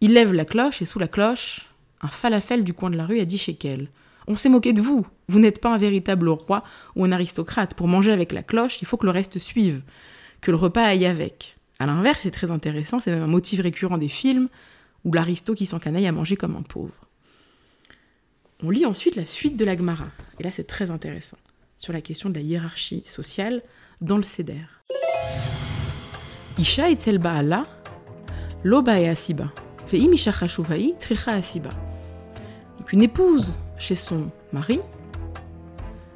Il 0.00 0.14
lève 0.14 0.32
la 0.32 0.44
cloche 0.44 0.82
et 0.82 0.86
sous 0.86 0.98
la 0.98 1.08
cloche, 1.08 1.66
un 2.00 2.08
falafel 2.08 2.64
du 2.64 2.72
coin 2.72 2.90
de 2.90 2.96
la 2.96 3.06
rue 3.06 3.20
a 3.20 3.24
10 3.24 3.38
shekels. 3.38 3.88
On 4.26 4.36
s'est 4.36 4.48
moqué 4.48 4.72
de 4.72 4.82
vous. 4.82 5.06
Vous 5.28 5.38
n'êtes 5.38 5.60
pas 5.60 5.72
un 5.72 5.78
véritable 5.78 6.28
roi 6.28 6.64
ou 6.96 7.04
un 7.04 7.12
aristocrate. 7.12 7.74
Pour 7.74 7.88
manger 7.88 8.12
avec 8.12 8.32
la 8.32 8.42
cloche, 8.42 8.80
il 8.80 8.86
faut 8.86 8.96
que 8.96 9.06
le 9.06 9.12
reste 9.12 9.38
suive, 9.38 9.82
que 10.40 10.50
le 10.50 10.56
repas 10.56 10.84
aille 10.84 11.06
avec. 11.06 11.56
À 11.78 11.86
l'inverse, 11.86 12.20
c'est 12.22 12.30
très 12.30 12.50
intéressant, 12.50 13.00
c'est 13.00 13.10
même 13.10 13.22
un 13.22 13.26
motif 13.26 13.60
récurrent 13.60 13.98
des 13.98 14.08
films 14.08 14.48
où 15.04 15.12
l'aristo 15.12 15.54
qui 15.54 15.66
s'encanaille 15.66 16.06
à 16.06 16.12
manger 16.12 16.36
comme 16.36 16.56
un 16.56 16.62
pauvre. 16.62 16.94
On 18.62 18.70
lit 18.70 18.84
ensuite 18.84 19.16
la 19.16 19.24
suite 19.24 19.56
de 19.56 19.64
l'Agmara. 19.64 20.08
Et 20.38 20.42
là, 20.42 20.50
c'est 20.50 20.66
très 20.66 20.90
intéressant. 20.90 21.38
Sur 21.78 21.94
la 21.94 22.02
question 22.02 22.28
de 22.28 22.34
la 22.34 22.42
hiérarchie 22.42 23.02
sociale 23.06 23.62
dans 24.00 24.16
le 24.16 24.22
Seder. 24.22 24.66
Isha 26.58 26.90
et 26.90 27.18
Baala, 27.18 27.66
loba 28.64 28.98
et 29.00 29.08
asiba. 29.08 29.48
tricha 29.88 31.32
asiba. 31.32 31.70
Donc 32.78 32.92
une 32.92 33.02
épouse 33.02 33.58
chez 33.78 33.94
son 33.94 34.30
mari 34.52 34.80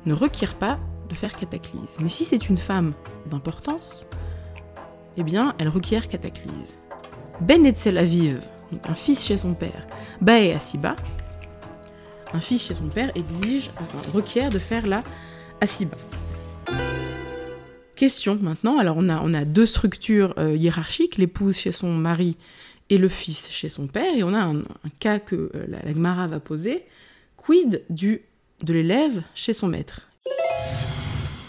ne 0.06 0.14
requiert 0.14 0.54
pas 0.54 0.78
de 1.08 1.14
faire 1.14 1.36
cataclysme. 1.36 2.02
Mais 2.02 2.08
si 2.08 2.24
c'est 2.24 2.48
une 2.48 2.58
femme 2.58 2.92
d'importance, 3.26 4.06
eh 5.16 5.22
bien, 5.22 5.54
elle 5.58 5.68
requiert 5.68 6.08
cataclysme. 6.08 6.76
Ben 7.40 7.64
Etzel 7.66 7.98
Aviv, 7.98 8.40
un 8.88 8.94
fils 8.94 9.24
chez 9.24 9.36
son 9.36 9.54
père, 9.54 9.86
Bae 10.20 10.54
Asiba, 10.54 10.96
un 12.32 12.40
fils 12.40 12.66
chez 12.66 12.74
son 12.74 12.88
père 12.88 13.10
exige, 13.14 13.70
requiert 14.12 14.50
de 14.50 14.58
faire 14.58 14.86
la 14.86 15.02
Asiba. 15.60 15.96
Question 17.96 18.38
maintenant, 18.42 18.78
alors 18.78 18.96
on 18.98 19.08
a, 19.08 19.20
on 19.22 19.34
a 19.34 19.44
deux 19.44 19.66
structures 19.66 20.34
euh, 20.38 20.56
hiérarchiques, 20.56 21.16
l'épouse 21.16 21.56
chez 21.56 21.72
son 21.72 21.92
mari 21.92 22.36
et 22.90 22.98
le 22.98 23.08
fils 23.08 23.48
chez 23.50 23.68
son 23.68 23.86
père, 23.86 24.14
et 24.16 24.22
on 24.22 24.34
a 24.34 24.40
un, 24.40 24.62
cas 24.98 25.18
que 25.18 25.36
euh, 25.36 25.50
la, 25.68 25.78
la 25.82 25.92
Gemara 25.92 26.26
va 26.26 26.40
poser, 26.40 26.84
Quid 27.36 27.82
du, 27.90 28.22
de 28.62 28.72
l'élève 28.72 29.22
chez 29.34 29.52
son 29.52 29.68
maître? 29.68 30.08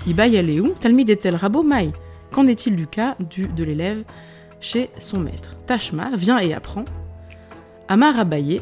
Iba 0.06 0.28
où 0.28 0.70
Talmid 0.80 1.10
etel 1.10 1.36
rabo 1.36 1.64
mai. 1.64 1.92
Qu'en 2.32 2.46
est-il 2.48 2.76
du 2.76 2.86
cas 2.86 3.16
du, 3.20 3.48
de 3.48 3.64
l'élève 3.64 4.04
chez 4.60 4.90
son 5.00 5.20
maître? 5.20 5.56
Tashma 5.66 6.12
vient 6.16 6.38
et 6.38 6.54
apprend. 6.54 6.86
Amar 7.88 8.20
Abaye, 8.20 8.62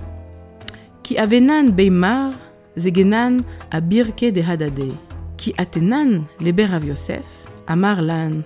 qui 1.02 1.18
avenan 1.18 1.72
beimar 1.72 2.32
zegenan 2.78 3.38
a 3.72 3.82
birke 3.82 4.32
de 4.32 4.42
hadade, 4.42 4.94
qui 5.38 5.54
atenan 5.58 6.24
leber 6.40 6.80
Yosef, 6.86 7.26
Amar 7.68 8.02
lan. 8.02 8.42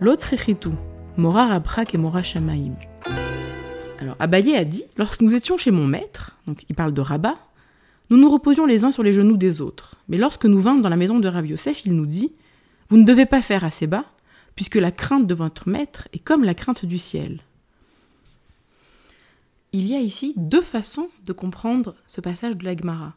L'autre 0.00 0.34
mora 1.16 1.46
rabrak 1.46 1.94
et 1.94 1.98
mora 1.98 2.22
shamaim. 2.22 2.74
Alors 3.98 4.16
Abaye 4.18 4.56
a 4.56 4.64
dit 4.64 4.84
Lorsque 4.98 5.22
nous 5.22 5.34
étions 5.34 5.56
chez 5.56 5.70
mon 5.70 5.86
maître, 5.86 6.36
donc 6.46 6.64
il 6.68 6.74
parle 6.74 6.92
de 6.92 7.00
Rabat, 7.00 7.38
nous 8.10 8.18
nous 8.18 8.28
reposions 8.28 8.66
les 8.66 8.84
uns 8.84 8.90
sur 8.90 9.02
les 9.02 9.14
genoux 9.14 9.38
des 9.38 9.62
autres. 9.62 9.96
Mais 10.08 10.18
lorsque 10.18 10.44
nous 10.44 10.58
vînmes 10.58 10.82
dans 10.82 10.90
la 10.90 10.96
maison 10.96 11.18
de 11.18 11.28
Rav 11.28 11.46
Yosef, 11.46 11.86
il 11.86 11.94
nous 11.94 12.04
dit 12.04 12.32
Vous 12.88 12.98
ne 12.98 13.04
devez 13.04 13.24
pas 13.24 13.40
faire 13.40 13.64
assez 13.64 13.86
bas, 13.86 14.04
puisque 14.54 14.76
la 14.76 14.90
crainte 14.90 15.26
de 15.26 15.34
votre 15.34 15.68
maître 15.68 16.08
est 16.12 16.18
comme 16.18 16.44
la 16.44 16.54
crainte 16.54 16.84
du 16.84 16.98
ciel. 16.98 17.40
Il 19.72 19.86
y 19.86 19.94
a 19.94 20.00
ici 20.00 20.34
deux 20.36 20.62
façons 20.62 21.08
de 21.24 21.32
comprendre 21.32 21.94
ce 22.06 22.20
passage 22.20 22.56
de 22.56 22.64
l'Agmara. 22.64 23.14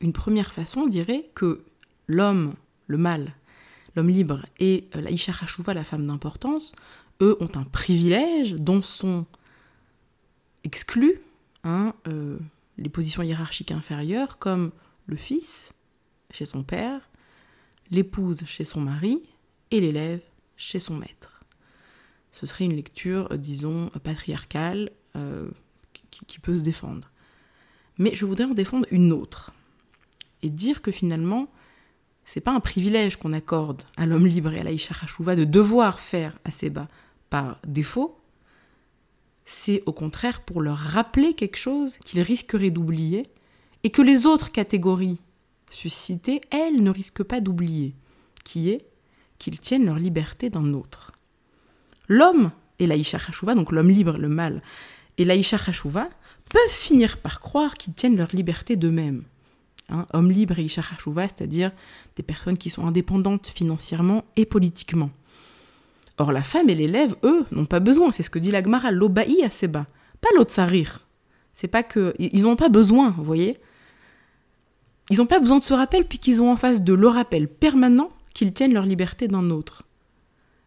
Une 0.00 0.14
première 0.14 0.52
façon 0.52 0.86
dirait 0.86 1.28
que 1.34 1.62
l'homme, 2.08 2.54
le 2.86 2.96
mâle, 2.96 3.34
l'homme 3.94 4.08
libre 4.08 4.46
et 4.58 4.88
la 4.94 5.10
Isha 5.10 5.32
la 5.74 5.84
femme 5.84 6.06
d'importance, 6.06 6.72
eux 7.20 7.36
ont 7.40 7.50
un 7.54 7.64
privilège 7.64 8.54
dont 8.54 8.82
sont 8.82 9.26
exclus 10.64 11.20
hein, 11.64 11.94
euh, 12.08 12.38
les 12.78 12.88
positions 12.88 13.22
hiérarchiques 13.22 13.72
inférieures 13.72 14.38
comme 14.38 14.72
le 15.06 15.16
fils 15.16 15.72
chez 16.30 16.46
son 16.46 16.62
père, 16.62 17.08
l'épouse 17.90 18.42
chez 18.46 18.64
son 18.64 18.80
mari 18.80 19.22
et 19.70 19.80
l'élève 19.80 20.22
chez 20.56 20.78
son 20.78 20.96
maître. 20.96 21.44
Ce 22.32 22.46
serait 22.46 22.64
une 22.64 22.76
lecture, 22.76 23.28
euh, 23.30 23.36
disons, 23.36 23.90
patriarcale 24.02 24.90
euh, 25.16 25.48
qui, 26.26 26.38
peut 26.38 26.58
se 26.58 26.62
défendre. 26.62 27.10
Mais 27.98 28.14
je 28.14 28.24
voudrais 28.24 28.44
en 28.44 28.54
défendre 28.54 28.86
une 28.90 29.12
autre 29.12 29.52
et 30.42 30.48
dire 30.48 30.82
que 30.82 30.90
finalement, 30.90 31.48
c'est 32.24 32.40
pas 32.40 32.52
un 32.52 32.60
privilège 32.60 33.16
qu'on 33.16 33.32
accorde 33.32 33.82
à 33.96 34.06
l'homme 34.06 34.26
libre 34.26 34.52
et 34.52 34.60
à 34.60 34.64
l'Aïcha 34.64 34.94
Hachouva 35.02 35.36
de 35.36 35.44
devoir 35.44 36.00
faire 36.00 36.38
assez 36.44 36.70
bas 36.70 36.88
par 37.30 37.58
défaut, 37.66 38.18
c'est 39.44 39.82
au 39.86 39.92
contraire 39.92 40.42
pour 40.42 40.60
leur 40.60 40.78
rappeler 40.78 41.34
quelque 41.34 41.56
chose 41.58 41.98
qu'ils 42.04 42.22
risqueraient 42.22 42.70
d'oublier 42.70 43.28
et 43.84 43.90
que 43.90 44.02
les 44.02 44.26
autres 44.26 44.52
catégories 44.52 45.18
suscitées, 45.70 46.40
elles, 46.50 46.82
ne 46.82 46.90
risquent 46.90 47.22
pas 47.22 47.40
d'oublier, 47.40 47.94
qui 48.44 48.70
est 48.70 48.86
qu'ils 49.38 49.58
tiennent 49.58 49.86
leur 49.86 49.96
liberté 49.96 50.50
d'un 50.50 50.72
autre. 50.72 51.12
L'homme 52.08 52.52
et 52.78 52.86
l'Aïcha 52.86 53.18
Hachouva, 53.18 53.54
donc 53.54 53.72
l'homme 53.72 53.90
libre, 53.90 54.16
le 54.18 54.28
mâle, 54.28 54.62
et 55.18 55.24
l'Aïcha 55.24 55.58
Hachouva, 55.66 56.08
peuvent 56.48 56.70
finir 56.70 57.18
par 57.18 57.40
croire 57.40 57.74
qu'ils 57.74 57.94
tiennent 57.94 58.16
leur 58.16 58.34
liberté 58.34 58.76
d'eux-mêmes. 58.76 59.24
Hein, 59.88 60.06
homme 60.12 60.30
libre 60.30 60.58
et 60.58 60.62
Isha 60.62 60.82
c'est-à-dire 60.82 61.72
des 62.16 62.22
personnes 62.22 62.56
qui 62.56 62.70
sont 62.70 62.86
indépendantes 62.86 63.48
financièrement 63.48 64.24
et 64.36 64.46
politiquement. 64.46 65.10
Or, 66.18 66.32
la 66.32 66.42
femme 66.42 66.70
et 66.70 66.74
l'élève, 66.74 67.16
eux, 67.24 67.44
n'ont 67.50 67.66
pas 67.66 67.80
besoin. 67.80 68.12
C'est 68.12 68.22
ce 68.22 68.30
que 68.30 68.38
dit 68.38 68.50
l'Agmara, 68.50 68.90
l'obaï 68.90 69.42
à 69.42 69.50
Seba, 69.50 69.86
pas 70.20 70.28
l'otsarir. 70.36 71.06
C'est 71.54 71.68
pas 71.68 71.82
que. 71.82 72.14
Ils 72.18 72.42
n'ont 72.42 72.56
pas 72.56 72.68
besoin, 72.68 73.10
vous 73.10 73.24
voyez 73.24 73.58
Ils 75.10 75.18
n'ont 75.18 75.26
pas 75.26 75.40
besoin 75.40 75.58
de 75.58 75.62
ce 75.62 75.74
rappel, 75.74 76.06
puisqu'ils 76.06 76.40
ont 76.40 76.52
en 76.52 76.56
face 76.56 76.82
de 76.82 76.92
le 76.92 77.08
rappel 77.08 77.48
permanent 77.48 78.10
qu'ils 78.34 78.52
tiennent 78.52 78.72
leur 78.72 78.86
liberté 78.86 79.28
d'un 79.28 79.50
autre. 79.50 79.84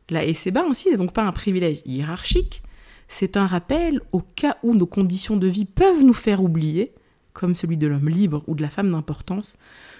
La 0.09 0.31
Seba, 0.33 0.63
ainsi, 0.69 0.89
n'est 0.89 0.97
donc 0.97 1.13
pas 1.13 1.23
un 1.23 1.31
privilège 1.31 1.81
hiérarchique, 1.85 2.61
c'est 3.07 3.37
un 3.37 3.47
rappel 3.47 4.01
au 4.11 4.19
cas 4.19 4.57
où 4.63 4.75
nos 4.75 4.85
conditions 4.85 5.37
de 5.37 5.47
vie 5.47 5.65
peuvent 5.65 6.03
nous 6.03 6.13
faire 6.13 6.43
oublier 6.43 6.93
comme 7.35 7.53
celui 7.53 7.77
de 7.77 7.85
l'homme 7.85 8.09
libre 8.09 8.43
ou 8.47 8.55
de 8.55 8.61
la 8.63 8.69
femme 8.69 8.89
d'importance, 8.89 9.57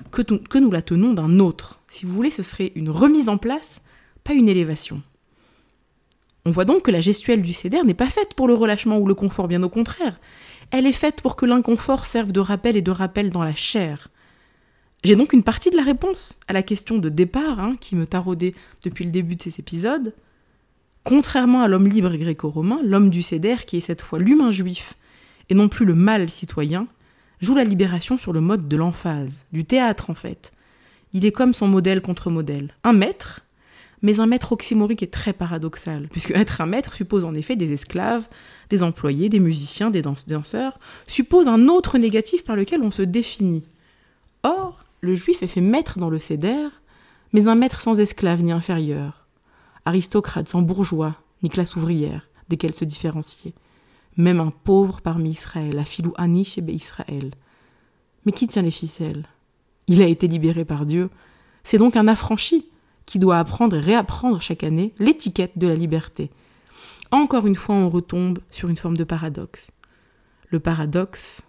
que, 0.10 0.58
nous 0.58 0.72
la 0.72 0.82
tenons 0.82 1.14
d'un 1.14 1.40
autre. 1.40 1.82
Si 1.90 2.06
vous 2.06 2.16
voulez, 2.16 2.32
ce 2.32 2.42
serait 2.42 2.72
une 2.76 2.90
remise 2.90 3.30
en 3.30 3.38
place, 3.38 3.82
pas 4.24 4.34
une 4.34 4.50
élévation. 4.50 5.04
On 6.46 6.52
voit 6.52 6.66
donc 6.66 6.84
que 6.84 6.92
la 6.92 7.02
gestuelle 7.02 7.42
du 7.42 7.54
céder 7.54 7.82
n'est 7.84 7.94
pas 7.94 8.10
faite 8.10 8.34
pour 8.36 8.48
le 8.48 8.54
relâchement 8.54 8.98
ou 9.00 9.06
le 9.06 9.16
confort, 9.16 9.48
bien 9.48 9.62
au 9.64 9.70
contraire. 9.70 10.20
Elle 10.72 10.86
est 10.88 10.94
faite 10.94 11.22
pour 11.22 11.36
que 11.36 11.46
l'inconfort 11.46 12.06
serve 12.06 12.32
de 12.32 12.40
rappel 12.40 12.78
et 12.78 12.82
de 12.82 12.92
rappel 12.92 13.32
dans 13.32 13.44
la 13.44 13.56
chair. 13.56 14.08
J'ai 15.04 15.16
donc 15.16 15.34
une 15.34 15.44
partie 15.44 15.70
de 15.70 15.76
la 15.76 15.84
réponse 15.84 16.40
à 16.48 16.54
la 16.54 16.64
question 16.64 16.98
de 16.98 17.10
départ 17.10 17.60
hein, 17.60 17.76
qui 17.82 17.96
me 17.96 18.08
taraudait 18.08 18.56
depuis 18.84 19.04
le 19.04 19.12
début 19.12 19.36
de 19.36 19.44
ces 19.44 19.60
épisodes. 19.60 20.14
Contrairement 21.04 21.62
à 21.62 21.68
l'homme 21.68 21.88
libre 21.88 22.16
gréco-romain, 22.16 22.80
l'homme 22.84 23.10
du 23.10 23.22
céder, 23.22 23.58
qui 23.68 23.78
est 23.78 23.82
cette 23.82 24.02
fois 24.02 24.20
l'humain 24.20 24.52
juif 24.52 24.96
et 25.50 25.54
non 25.54 25.70
plus 25.70 25.86
le 25.86 25.96
mâle 25.96 26.30
citoyen, 26.30 26.88
joue 27.46 27.56
la 27.56 27.64
libération 27.64 28.18
sur 28.18 28.34
le 28.34 28.42
mode 28.42 28.68
de 28.68 28.76
l'emphase, 28.76 29.38
du 29.54 29.64
théâtre 29.64 30.10
en 30.10 30.16
fait. 30.16 30.52
Il 31.14 31.26
est 31.26 31.32
comme 31.32 31.54
son 31.54 31.68
modèle 31.68 32.02
contre 32.02 32.30
modèle. 32.30 32.74
Un 32.84 32.92
maître, 32.92 33.42
mais 34.02 34.20
un 34.20 34.26
maître 34.26 34.52
oxymorique 34.52 35.04
est 35.04 35.14
très 35.14 35.32
paradoxal, 35.32 36.08
puisque 36.12 36.32
être 36.32 36.60
un 36.60 36.66
maître 36.66 36.94
suppose 36.94 37.24
en 37.24 37.34
effet 37.34 37.56
des 37.56 37.72
esclaves, 37.72 38.28
des 38.70 38.84
employés, 38.84 39.30
des 39.30 39.40
musiciens, 39.40 39.92
des 39.92 40.02
danseurs, 40.02 40.80
suppose 41.08 41.48
un 41.48 41.68
autre 41.68 41.98
négatif 41.98 42.44
par 42.44 42.56
lequel 42.56 42.82
on 42.82 42.92
se 42.92 43.04
définit. 43.04 43.64
Or, 44.44 44.84
le 45.02 45.16
juif 45.16 45.42
est 45.44 45.48
fait 45.48 45.62
maître 45.62 46.00
dans 46.00 46.10
le 46.10 46.20
céder, 46.20 46.68
mais 47.32 47.48
un 47.48 47.56
maître 47.56 47.80
sans 47.80 48.00
esclaves 48.00 48.44
ni 48.44 48.52
inférieur, 48.52 49.28
aristocrate 49.86 50.50
sans 50.50 50.62
bourgeois, 50.62 51.16
ni 51.44 51.50
classe 51.50 51.76
ouvrière, 51.76 52.28
desquels 52.50 52.76
se 52.76 52.86
différencier 52.86 53.54
même 54.18 54.40
un 54.40 54.52
pauvre 54.52 55.02
parmi 55.02 55.32
Israël, 55.32 55.82
filou 55.86 56.14
Anish 56.18 56.58
et 56.58 56.72
Israël. 56.72 57.32
Mais 58.26 58.32
qui 58.32 58.48
tient 58.48 58.62
les 58.62 58.72
ficelles? 58.72 59.26
Il 59.88 60.02
a 60.02 60.08
été 60.08 60.28
libéré 60.28 60.66
par 60.66 60.86
Dieu. 60.86 61.10
C'est 61.64 61.78
donc 61.78 61.96
un 61.96 62.08
affranchi 62.08 62.70
qui 63.06 63.20
doit 63.20 63.38
apprendre 63.38 63.76
et 63.76 63.80
réapprendre 63.80 64.42
chaque 64.42 64.64
année 64.64 64.94
l'étiquette 64.98 65.58
de 65.58 65.68
la 65.68 65.76
liberté. 65.76 66.32
Encore 67.12 67.46
une 67.46 67.56
fois, 67.56 67.76
on 67.76 67.90
retombe 67.90 68.40
sur 68.50 68.70
une 68.70 68.78
forme 68.78 68.98
de 68.98 69.04
paradoxe. 69.04 69.70
Le 70.50 70.60
paradoxe 70.60 71.44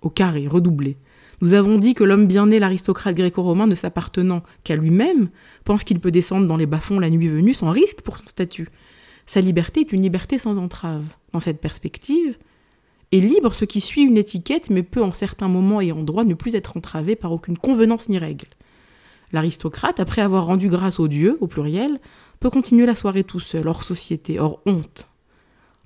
au 0.00 0.10
carré, 0.10 0.46
redoublé. 0.46 0.96
Nous 1.40 1.54
avons 1.54 1.78
dit 1.78 1.94
que 1.94 2.04
l'homme 2.04 2.26
bien 2.26 2.46
né, 2.46 2.58
l'aristocrate 2.58 3.14
gréco-romain, 3.14 3.66
ne 3.66 3.74
s'appartenant 3.74 4.42
qu'à 4.62 4.76
lui-même, 4.76 5.28
pense 5.64 5.84
qu'il 5.84 6.00
peut 6.00 6.10
descendre 6.10 6.46
dans 6.46 6.56
les 6.56 6.66
bas-fonds 6.66 7.00
la 7.00 7.10
nuit 7.10 7.28
venue 7.28 7.54
sans 7.54 7.70
risque 7.70 8.02
pour 8.02 8.18
son 8.18 8.26
statut. 8.28 8.68
Sa 9.26 9.40
liberté 9.40 9.80
est 9.80 9.92
une 9.92 10.02
liberté 10.02 10.38
sans 10.38 10.58
entrave. 10.58 11.04
Dans 11.32 11.40
cette 11.40 11.60
perspective, 11.60 12.36
est 13.12 13.20
libre 13.20 13.54
ce 13.54 13.64
qui 13.64 13.80
suit 13.80 14.02
une 14.02 14.16
étiquette 14.16 14.70
mais 14.70 14.82
peut 14.82 15.02
en 15.02 15.12
certains 15.12 15.48
moments 15.48 15.80
et 15.80 15.92
endroits 15.92 16.24
ne 16.24 16.34
plus 16.34 16.54
être 16.54 16.76
entravé 16.76 17.16
par 17.16 17.32
aucune 17.32 17.58
convenance 17.58 18.08
ni 18.08 18.18
règle. 18.18 18.48
L'aristocrate, 19.32 20.00
après 20.00 20.22
avoir 20.22 20.46
rendu 20.46 20.68
grâce 20.68 21.00
aux 21.00 21.08
dieux, 21.08 21.38
au 21.40 21.46
pluriel, 21.46 22.00
peut 22.40 22.50
continuer 22.50 22.86
la 22.86 22.94
soirée 22.94 23.24
tout 23.24 23.40
seul, 23.40 23.66
hors 23.66 23.82
société, 23.82 24.38
hors 24.38 24.60
honte. 24.66 25.08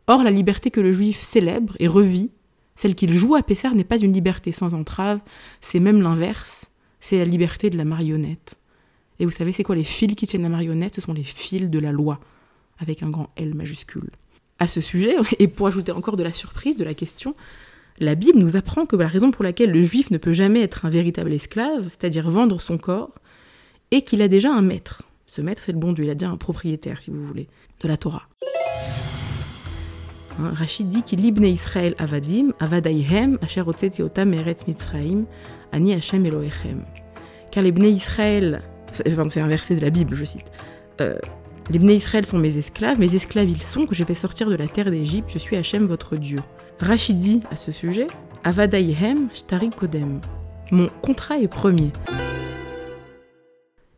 Or, 0.07 0.23
la 0.23 0.31
liberté 0.31 0.71
que 0.71 0.81
le 0.81 0.93
juif 0.93 1.23
célèbre 1.23 1.75
et 1.79 1.87
revit, 1.87 2.31
celle 2.77 2.95
qu'il 2.95 3.15
joue 3.15 3.35
à 3.35 3.43
Pessar, 3.43 3.75
n'est 3.75 3.85
pas 3.85 3.99
une 3.99 4.13
liberté 4.13 4.53
sans 4.53 4.75
entrave, 4.75 5.21
c'est 5.61 5.81
même 5.81 6.03
l'inverse, 6.03 6.71
c'est 7.01 7.19
la 7.19 7.25
liberté 7.25 7.71
de 7.71 7.77
la 7.77 7.85
marionnette. 7.85 8.59
Et 9.19 9.25
vous 9.25 9.31
savez, 9.31 9.53
c'est 9.53 9.65
quoi 9.65 9.77
les 9.77 9.85
fils 9.85 10.15
qui 10.15 10.27
tiennent 10.27 10.43
la 10.43 10.49
marionnette? 10.49 10.95
Ce 10.95 11.01
sont 11.01 11.13
les 11.13 11.25
fils 11.25 11.69
de 11.69 11.79
la 11.79 11.93
loi 11.93 12.21
avec 12.79 13.03
un 13.03 13.11
grand 13.11 13.31
L 13.37 13.55
majuscule. 13.55 14.11
À 14.59 14.67
ce 14.67 14.81
sujet, 14.81 15.17
et 15.39 15.49
pour 15.49 15.67
ajouter 15.67 15.93
encore 15.93 16.17
de 16.17 16.23
la 16.23 16.33
surprise 16.33 16.77
de 16.77 16.85
la 16.85 16.95
question, 16.95 17.35
la 18.01 18.15
Bible 18.15 18.39
nous 18.39 18.57
apprend 18.57 18.87
que 18.87 18.97
la 18.97 19.09
raison 19.09 19.31
pour 19.31 19.45
laquelle 19.45 19.73
le 19.73 19.83
juif 19.83 20.11
ne 20.11 20.19
peut 20.19 20.33
jamais 20.33 20.63
être 20.63 20.85
un 20.85 20.91
véritable 20.91 21.33
esclave, 21.33 21.89
c'est-à-dire 21.89 22.31
vendre 22.31 22.61
son 22.61 22.79
corps, 22.79 23.19
est 23.91 24.03
qu'il 24.03 24.23
a 24.23 24.29
déjà 24.29 24.53
un 24.53 24.63
maître. 24.63 25.03
Ce 25.27 25.41
maître, 25.41 25.63
c'est 25.65 25.73
le 25.73 25.79
bon 25.79 25.93
Dieu, 25.93 26.05
il 26.05 26.11
a 26.11 26.15
déjà 26.15 26.31
un 26.31 26.37
propriétaire, 26.37 27.01
si 27.01 27.11
vous 27.11 27.27
voulez, 27.27 27.49
de 27.81 27.89
la 27.89 27.97
Torah. 27.97 28.29
Hein, 30.39 30.53
Rachid 30.55 30.89
dit 30.89 31.03
qu'il 31.03 31.21
libne 31.21 31.45
Israël 31.45 31.95
avadim, 31.99 32.53
avadaihem, 32.61 33.39
asher 33.43 33.63
otam 33.63 34.33
eretz 34.33 34.67
mitzraim, 34.67 35.25
ani 35.73 35.93
Hashem 35.95 36.25
Elohechem. 36.25 36.85
Car 37.51 37.65
les 37.65 37.73
Israël, 37.91 38.63
c'est 38.93 39.41
un 39.41 39.49
verset 39.49 39.75
de 39.75 39.81
la 39.81 39.91
Bible, 39.91 40.15
je 40.15 40.25
cite, 40.25 40.47
euh, 41.01 41.19
les 41.71 41.79
Bnei 41.79 41.97
Israël 41.97 42.25
sont 42.25 42.39
mes 42.39 42.57
esclaves, 42.57 42.99
mes 42.99 43.15
esclaves 43.15 43.51
ils 43.51 43.63
sont 43.63 43.87
que 43.87 43.95
j'ai 43.95 44.05
fait 44.05 44.15
sortir 44.15 44.49
de 44.49 44.55
la 44.55 44.69
terre 44.69 44.91
d'Égypte, 44.91 45.29
je 45.31 45.39
suis 45.39 45.57
Hachem 45.57 45.85
votre 45.85 46.17
Dieu. 46.17 46.39
Rachidi 46.81 47.43
à 47.51 47.57
ce 47.57 47.73
sujet, 47.73 48.07
Avadaihem 48.43 49.29
Shtari 49.35 49.69
Kodem. 49.71 50.21
Mon 50.71 50.89
contrat 51.03 51.39
est 51.39 51.49
premier. 51.49 51.91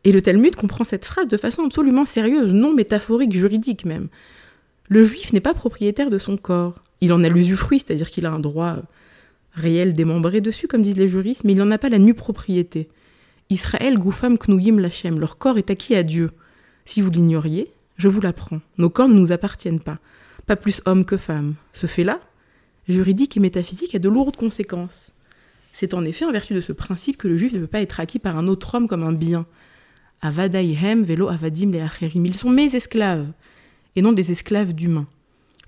Et 0.03 0.11
le 0.11 0.21
Talmud 0.21 0.55
comprend 0.55 0.83
cette 0.83 1.05
phrase 1.05 1.27
de 1.27 1.37
façon 1.37 1.63
absolument 1.63 2.05
sérieuse, 2.05 2.53
non 2.53 2.73
métaphorique, 2.73 3.35
juridique 3.35 3.85
même. 3.85 4.09
Le 4.89 5.05
juif 5.05 5.31
n'est 5.31 5.39
pas 5.39 5.53
propriétaire 5.53 6.09
de 6.09 6.17
son 6.17 6.35
corps. 6.35 6.83
Il 6.99 7.13
en 7.13 7.23
a 7.23 7.29
l'usufruit, 7.29 7.79
c'est-à-dire 7.79 8.09
qu'il 8.09 8.25
a 8.25 8.31
un 8.31 8.39
droit 8.39 8.77
réel 9.53 9.93
démembré 9.93 10.41
dessus, 10.41 10.67
comme 10.67 10.81
disent 10.81 10.97
les 10.97 11.07
juristes, 11.07 11.43
mais 11.43 11.53
il 11.53 11.57
n'en 11.57 11.71
a 11.71 11.77
pas 11.77 11.89
la 11.89 11.99
nue 11.99 12.13
propriété. 12.15 12.89
Israël, 13.49 13.97
Goufam, 13.97 14.37
Knouyim, 14.37 14.79
Lachem, 14.79 15.19
leur 15.19 15.37
corps 15.37 15.57
est 15.57 15.69
acquis 15.69 15.95
à 15.95 16.03
Dieu. 16.03 16.31
Si 16.85 17.01
vous 17.01 17.09
l'ignoriez, 17.09 17.71
je 17.97 18.07
vous 18.07 18.21
l'apprends, 18.21 18.61
nos 18.77 18.89
corps 18.89 19.07
ne 19.07 19.19
nous 19.19 19.31
appartiennent 19.31 19.79
pas, 19.79 19.99
pas 20.45 20.55
plus 20.55 20.81
hommes 20.85 21.05
que 21.05 21.17
femmes. 21.17 21.55
Ce 21.73 21.87
fait-là, 21.87 22.19
juridique 22.87 23.37
et 23.37 23.39
métaphysique, 23.39 23.95
a 23.95 23.99
de 23.99 24.09
lourdes 24.09 24.35
conséquences. 24.35 25.13
C'est 25.71 25.93
en 25.93 26.03
effet 26.03 26.25
en 26.25 26.31
vertu 26.31 26.53
de 26.53 26.61
ce 26.61 26.73
principe 26.73 27.17
que 27.17 27.27
le 27.27 27.37
juif 27.37 27.53
ne 27.53 27.59
peut 27.59 27.67
pas 27.67 27.81
être 27.81 27.99
acquis 27.99 28.19
par 28.19 28.37
un 28.37 28.47
autre 28.47 28.75
homme 28.75 28.87
comme 28.87 29.03
un 29.03 29.13
bien. 29.13 29.45
Avadaihem 30.21 31.03
velo 31.03 31.29
avadim 31.29 31.71
le 31.71 31.81
acherim. 31.81 32.25
Ils 32.25 32.35
sont 32.35 32.49
mes 32.49 32.75
esclaves, 32.75 33.27
et 33.95 34.01
non 34.01 34.11
des 34.11 34.31
esclaves 34.31 34.73
d'humains. 34.73 35.07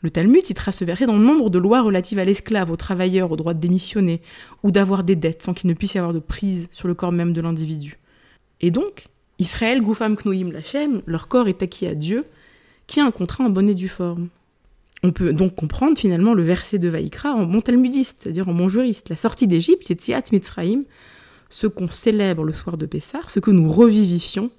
Le 0.01 0.11
Talmud 0.11 0.45
citera 0.45 0.73
ce 0.73 0.83
verset 0.83 1.05
dans 1.05 1.17
nombre 1.17 1.49
de 1.49 1.57
lois 1.57 1.81
relatives 1.81 2.19
à 2.19 2.25
l'esclave, 2.25 2.69
au 2.69 2.75
travailleur, 2.75 3.31
au 3.31 3.37
droit 3.37 3.53
de 3.53 3.59
démissionner 3.59 4.21
ou 4.61 4.71
d'avoir 4.71 5.05
des 5.05 5.15
dettes 5.15 5.43
sans 5.43 5.53
qu'il 5.53 5.69
ne 5.69 5.73
puisse 5.73 5.93
y 5.93 5.97
avoir 5.97 6.13
de 6.13 6.19
prise 6.19 6.67
sur 6.71 6.89
le 6.89 6.93
corps 6.93 7.13
même 7.13 7.31
de 7.31 7.39
l'individu. 7.39 7.97
Et 8.59 8.69
donc, 8.69 9.07
Israël, 9.39 9.81
Goufam, 9.81 10.15
Knoïm, 10.15 10.51
Lachem, 10.51 11.01
leur 11.05 11.27
corps 11.27 11.47
est 11.47 11.63
acquis 11.63 11.87
à 11.87 11.95
Dieu, 11.95 12.25
qui 12.87 12.99
a 12.99 13.05
un 13.05 13.11
contrat 13.11 13.43
en 13.43 13.49
bonne 13.49 13.69
et 13.69 13.75
due 13.75 13.89
forme. 13.89 14.29
On 15.03 15.11
peut 15.11 15.33
donc 15.33 15.55
comprendre 15.55 15.97
finalement 15.97 16.33
le 16.33 16.43
verset 16.43 16.79
de 16.79 16.87
Vaïkra 16.87 17.33
en 17.33 17.45
bon 17.45 17.59
talmudiste, 17.59 18.21
c'est-à-dire 18.23 18.47
en 18.47 18.53
bon 18.53 18.69
juriste. 18.69 19.09
La 19.09 19.15
sortie 19.15 19.47
d'Égypte, 19.47 19.83
c'est 19.85 19.99
Tziat 19.99 20.23
Mitzraïm, 20.31 20.85
ce 21.49 21.67
qu'on 21.67 21.89
célèbre 21.89 22.43
le 22.43 22.53
soir 22.53 22.77
de 22.77 22.85
Pessah, 22.85 23.21
ce 23.27 23.39
que 23.39 23.51
nous 23.51 23.69
revivifions. 23.71 24.49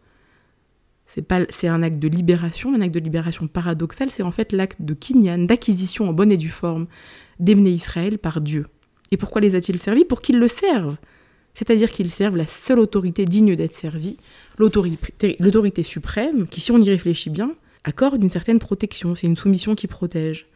C'est 1.06 1.68
un 1.68 1.82
acte 1.82 1.98
de 1.98 2.08
libération, 2.08 2.74
un 2.74 2.80
acte 2.80 2.94
de 2.94 3.00
libération 3.00 3.46
paradoxal, 3.46 4.10
c'est 4.10 4.24
en 4.24 4.32
fait 4.32 4.52
l'acte 4.52 4.82
de 4.82 4.94
kinyan, 4.94 5.46
d'acquisition 5.46 6.08
en 6.08 6.12
bonne 6.12 6.32
et 6.32 6.36
due 6.36 6.48
forme 6.48 6.88
d'Ebné 7.38 7.70
Israël 7.70 8.18
par 8.18 8.40
Dieu. 8.40 8.66
Et 9.12 9.16
pourquoi 9.16 9.40
les 9.40 9.54
a-t-il 9.54 9.78
servis? 9.78 10.04
Pour 10.04 10.20
qu'ils 10.20 10.38
le 10.38 10.48
servent. 10.48 10.96
C'est-à-dire 11.54 11.92
qu'ils 11.92 12.10
servent 12.10 12.36
la 12.36 12.48
seule 12.48 12.80
autorité 12.80 13.26
digne 13.26 13.54
d'être 13.54 13.74
servie, 13.74 14.16
l'autorité 14.58 15.82
suprême, 15.82 16.46
qui, 16.46 16.60
si 16.60 16.72
on 16.72 16.78
y 16.78 16.88
réfléchit 16.88 17.30
bien, 17.30 17.54
accorde 17.84 18.22
une 18.22 18.30
certaine 18.30 18.58
protection, 18.58 19.14
c'est 19.14 19.26
une 19.26 19.36
soumission 19.36 19.74
qui 19.74 19.86
protège. 19.86 20.46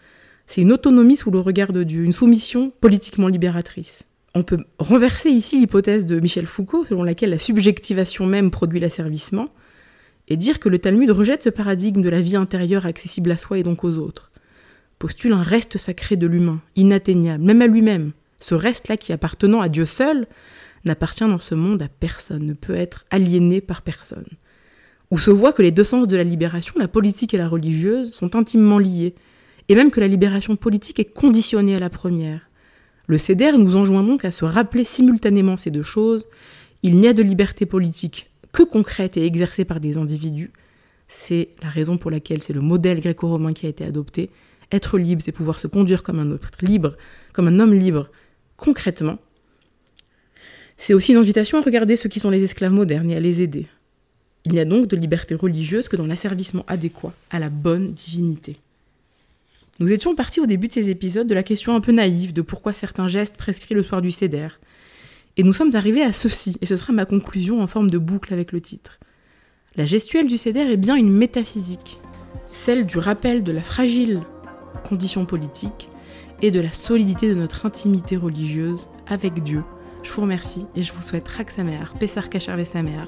C'est 0.46 0.62
une 0.62 0.72
autonomie 0.72 1.16
sous 1.16 1.30
le 1.30 1.40
regard 1.40 1.72
de 1.72 1.82
Dieu, 1.82 2.04
une 2.04 2.12
soumission 2.12 2.72
politiquement 2.80 3.28
libératrice. 3.28 4.04
On 4.34 4.42
peut 4.42 4.64
renverser 4.78 5.30
ici 5.30 5.58
l'hypothèse 5.58 6.06
de 6.06 6.20
Michel 6.20 6.46
Foucault, 6.46 6.84
selon 6.84 7.02
laquelle 7.02 7.30
la 7.30 7.38
subjectivation 7.38 8.24
même 8.26 8.50
produit 8.50 8.80
l'asservissement, 8.80 9.48
et 10.28 10.36
dire 10.36 10.60
que 10.60 10.68
le 10.68 10.78
Talmud 10.78 11.10
rejette 11.10 11.42
ce 11.42 11.48
paradigme 11.48 12.02
de 12.02 12.08
la 12.08 12.20
vie 12.20 12.36
intérieure 12.36 12.86
accessible 12.86 13.30
à 13.30 13.38
soi 13.38 13.58
et 13.58 13.62
donc 13.62 13.84
aux 13.84 13.96
autres. 13.96 14.30
Postule 14.98 15.32
un 15.32 15.42
reste 15.42 15.78
sacré 15.78 16.16
de 16.16 16.26
l'humain, 16.26 16.60
inatteignable, 16.76 17.44
même 17.44 17.62
à 17.62 17.66
lui-même. 17.66 18.12
Ce 18.40 18.54
reste-là 18.54 18.96
qui, 18.96 19.12
appartenant 19.12 19.60
à 19.60 19.68
Dieu 19.68 19.84
seul, 19.84 20.26
n'appartient 20.84 21.24
dans 21.24 21.38
ce 21.38 21.54
monde 21.54 21.82
à 21.82 21.88
personne, 21.88 22.46
ne 22.46 22.54
peut 22.54 22.74
être 22.74 23.04
aliéné 23.10 23.60
par 23.60 23.82
personne 23.82 24.26
où 25.10 25.18
se 25.18 25.30
voit 25.30 25.52
que 25.52 25.62
les 25.62 25.70
deux 25.70 25.84
sens 25.84 26.06
de 26.06 26.16
la 26.16 26.24
libération, 26.24 26.74
la 26.76 26.88
politique 26.88 27.34
et 27.34 27.38
la 27.38 27.48
religieuse, 27.48 28.12
sont 28.12 28.36
intimement 28.36 28.78
liés, 28.78 29.14
et 29.68 29.74
même 29.74 29.90
que 29.90 30.00
la 30.00 30.08
libération 30.08 30.56
politique 30.56 30.98
est 30.98 31.12
conditionnée 31.12 31.74
à 31.74 31.78
la 31.78 31.90
première. 31.90 32.48
Le 33.06 33.18
CEDER 33.18 33.52
nous 33.56 33.76
enjoint 33.76 34.02
donc 34.02 34.24
à 34.24 34.30
se 34.30 34.44
rappeler 34.44 34.84
simultanément 34.84 35.56
ces 35.56 35.70
deux 35.70 35.82
choses. 35.82 36.26
Il 36.82 36.96
n'y 36.98 37.08
a 37.08 37.14
de 37.14 37.22
liberté 37.22 37.64
politique 37.64 38.30
que 38.52 38.62
concrète 38.62 39.16
et 39.16 39.24
exercée 39.24 39.64
par 39.64 39.80
des 39.80 39.96
individus. 39.96 40.52
C'est 41.06 41.50
la 41.62 41.70
raison 41.70 41.96
pour 41.96 42.10
laquelle 42.10 42.42
c'est 42.42 42.52
le 42.52 42.60
modèle 42.60 43.00
gréco-romain 43.00 43.54
qui 43.54 43.64
a 43.64 43.70
été 43.70 43.84
adopté. 43.84 44.30
Être 44.72 44.98
libre, 44.98 45.22
c'est 45.24 45.32
pouvoir 45.32 45.58
se 45.58 45.66
conduire 45.66 46.02
comme 46.02 46.18
un 46.18 46.30
autre 46.30 46.50
libre, 46.60 46.96
comme 47.32 47.48
un 47.48 47.58
homme 47.60 47.72
libre, 47.72 48.10
concrètement. 48.58 49.18
C'est 50.78 50.94
aussi 50.94 51.12
une 51.12 51.18
invitation 51.18 51.58
à 51.58 51.60
regarder 51.60 51.96
ceux 51.96 52.08
qui 52.08 52.20
sont 52.20 52.30
les 52.30 52.44
esclaves 52.44 52.72
modernes 52.72 53.10
et 53.10 53.16
à 53.16 53.20
les 53.20 53.42
aider. 53.42 53.66
Il 54.44 54.52
n'y 54.52 54.60
a 54.60 54.64
donc 54.64 54.86
de 54.86 54.96
liberté 54.96 55.34
religieuse 55.34 55.88
que 55.88 55.96
dans 55.96 56.06
l'asservissement 56.06 56.64
adéquat 56.68 57.12
à 57.30 57.38
la 57.38 57.50
bonne 57.50 57.92
divinité. 57.92 58.56
Nous 59.80 59.92
étions 59.92 60.14
partis 60.14 60.40
au 60.40 60.46
début 60.46 60.68
de 60.68 60.72
ces 60.72 60.88
épisodes 60.88 61.26
de 61.26 61.34
la 61.34 61.42
question 61.42 61.74
un 61.74 61.80
peu 61.80 61.92
naïve 61.92 62.32
de 62.32 62.42
pourquoi 62.42 62.72
certains 62.72 63.08
gestes 63.08 63.36
prescrits 63.36 63.74
le 63.74 63.82
soir 63.82 64.00
du 64.00 64.10
Céder. 64.10 64.48
Et 65.36 65.42
nous 65.42 65.52
sommes 65.52 65.74
arrivés 65.74 66.02
à 66.02 66.12
ceci, 66.12 66.56
et 66.62 66.66
ce 66.66 66.76
sera 66.76 66.92
ma 66.92 67.04
conclusion 67.04 67.60
en 67.60 67.66
forme 67.66 67.90
de 67.90 67.98
boucle 67.98 68.32
avec 68.32 68.52
le 68.52 68.60
titre. 68.60 68.98
La 69.76 69.84
gestuelle 69.84 70.26
du 70.26 70.38
Céder 70.38 70.60
est 70.60 70.76
bien 70.76 70.96
une 70.96 71.12
métaphysique, 71.12 71.98
celle 72.50 72.86
du 72.86 72.98
rappel 72.98 73.44
de 73.44 73.52
la 73.52 73.62
fragile 73.62 74.20
condition 74.88 75.26
politique 75.26 75.88
et 76.42 76.50
de 76.50 76.60
la 76.60 76.72
solidité 76.72 77.28
de 77.28 77.34
notre 77.34 77.66
intimité 77.66 78.16
religieuse 78.16 78.88
avec 79.06 79.42
Dieu 79.42 79.62
je 80.02 80.12
vous 80.12 80.22
remercie 80.22 80.66
et 80.74 80.82
je 80.82 80.92
vous 80.92 81.02
souhaite 81.02 81.28
Raksamer, 81.28 81.84
Pessar 81.98 82.30
Kachar 82.30 82.56
Vesamer 82.56 83.04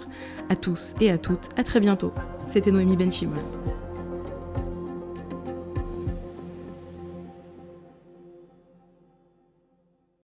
à 0.48 0.57
tous 0.57 0.94
et 1.00 1.11
à 1.11 1.18
toutes. 1.18 1.48
À 1.57 1.64
très 1.64 1.81
bientôt. 1.81 2.12
C'était 2.53 2.72
Noémie 2.72 2.96
Benchimol. 2.96 3.38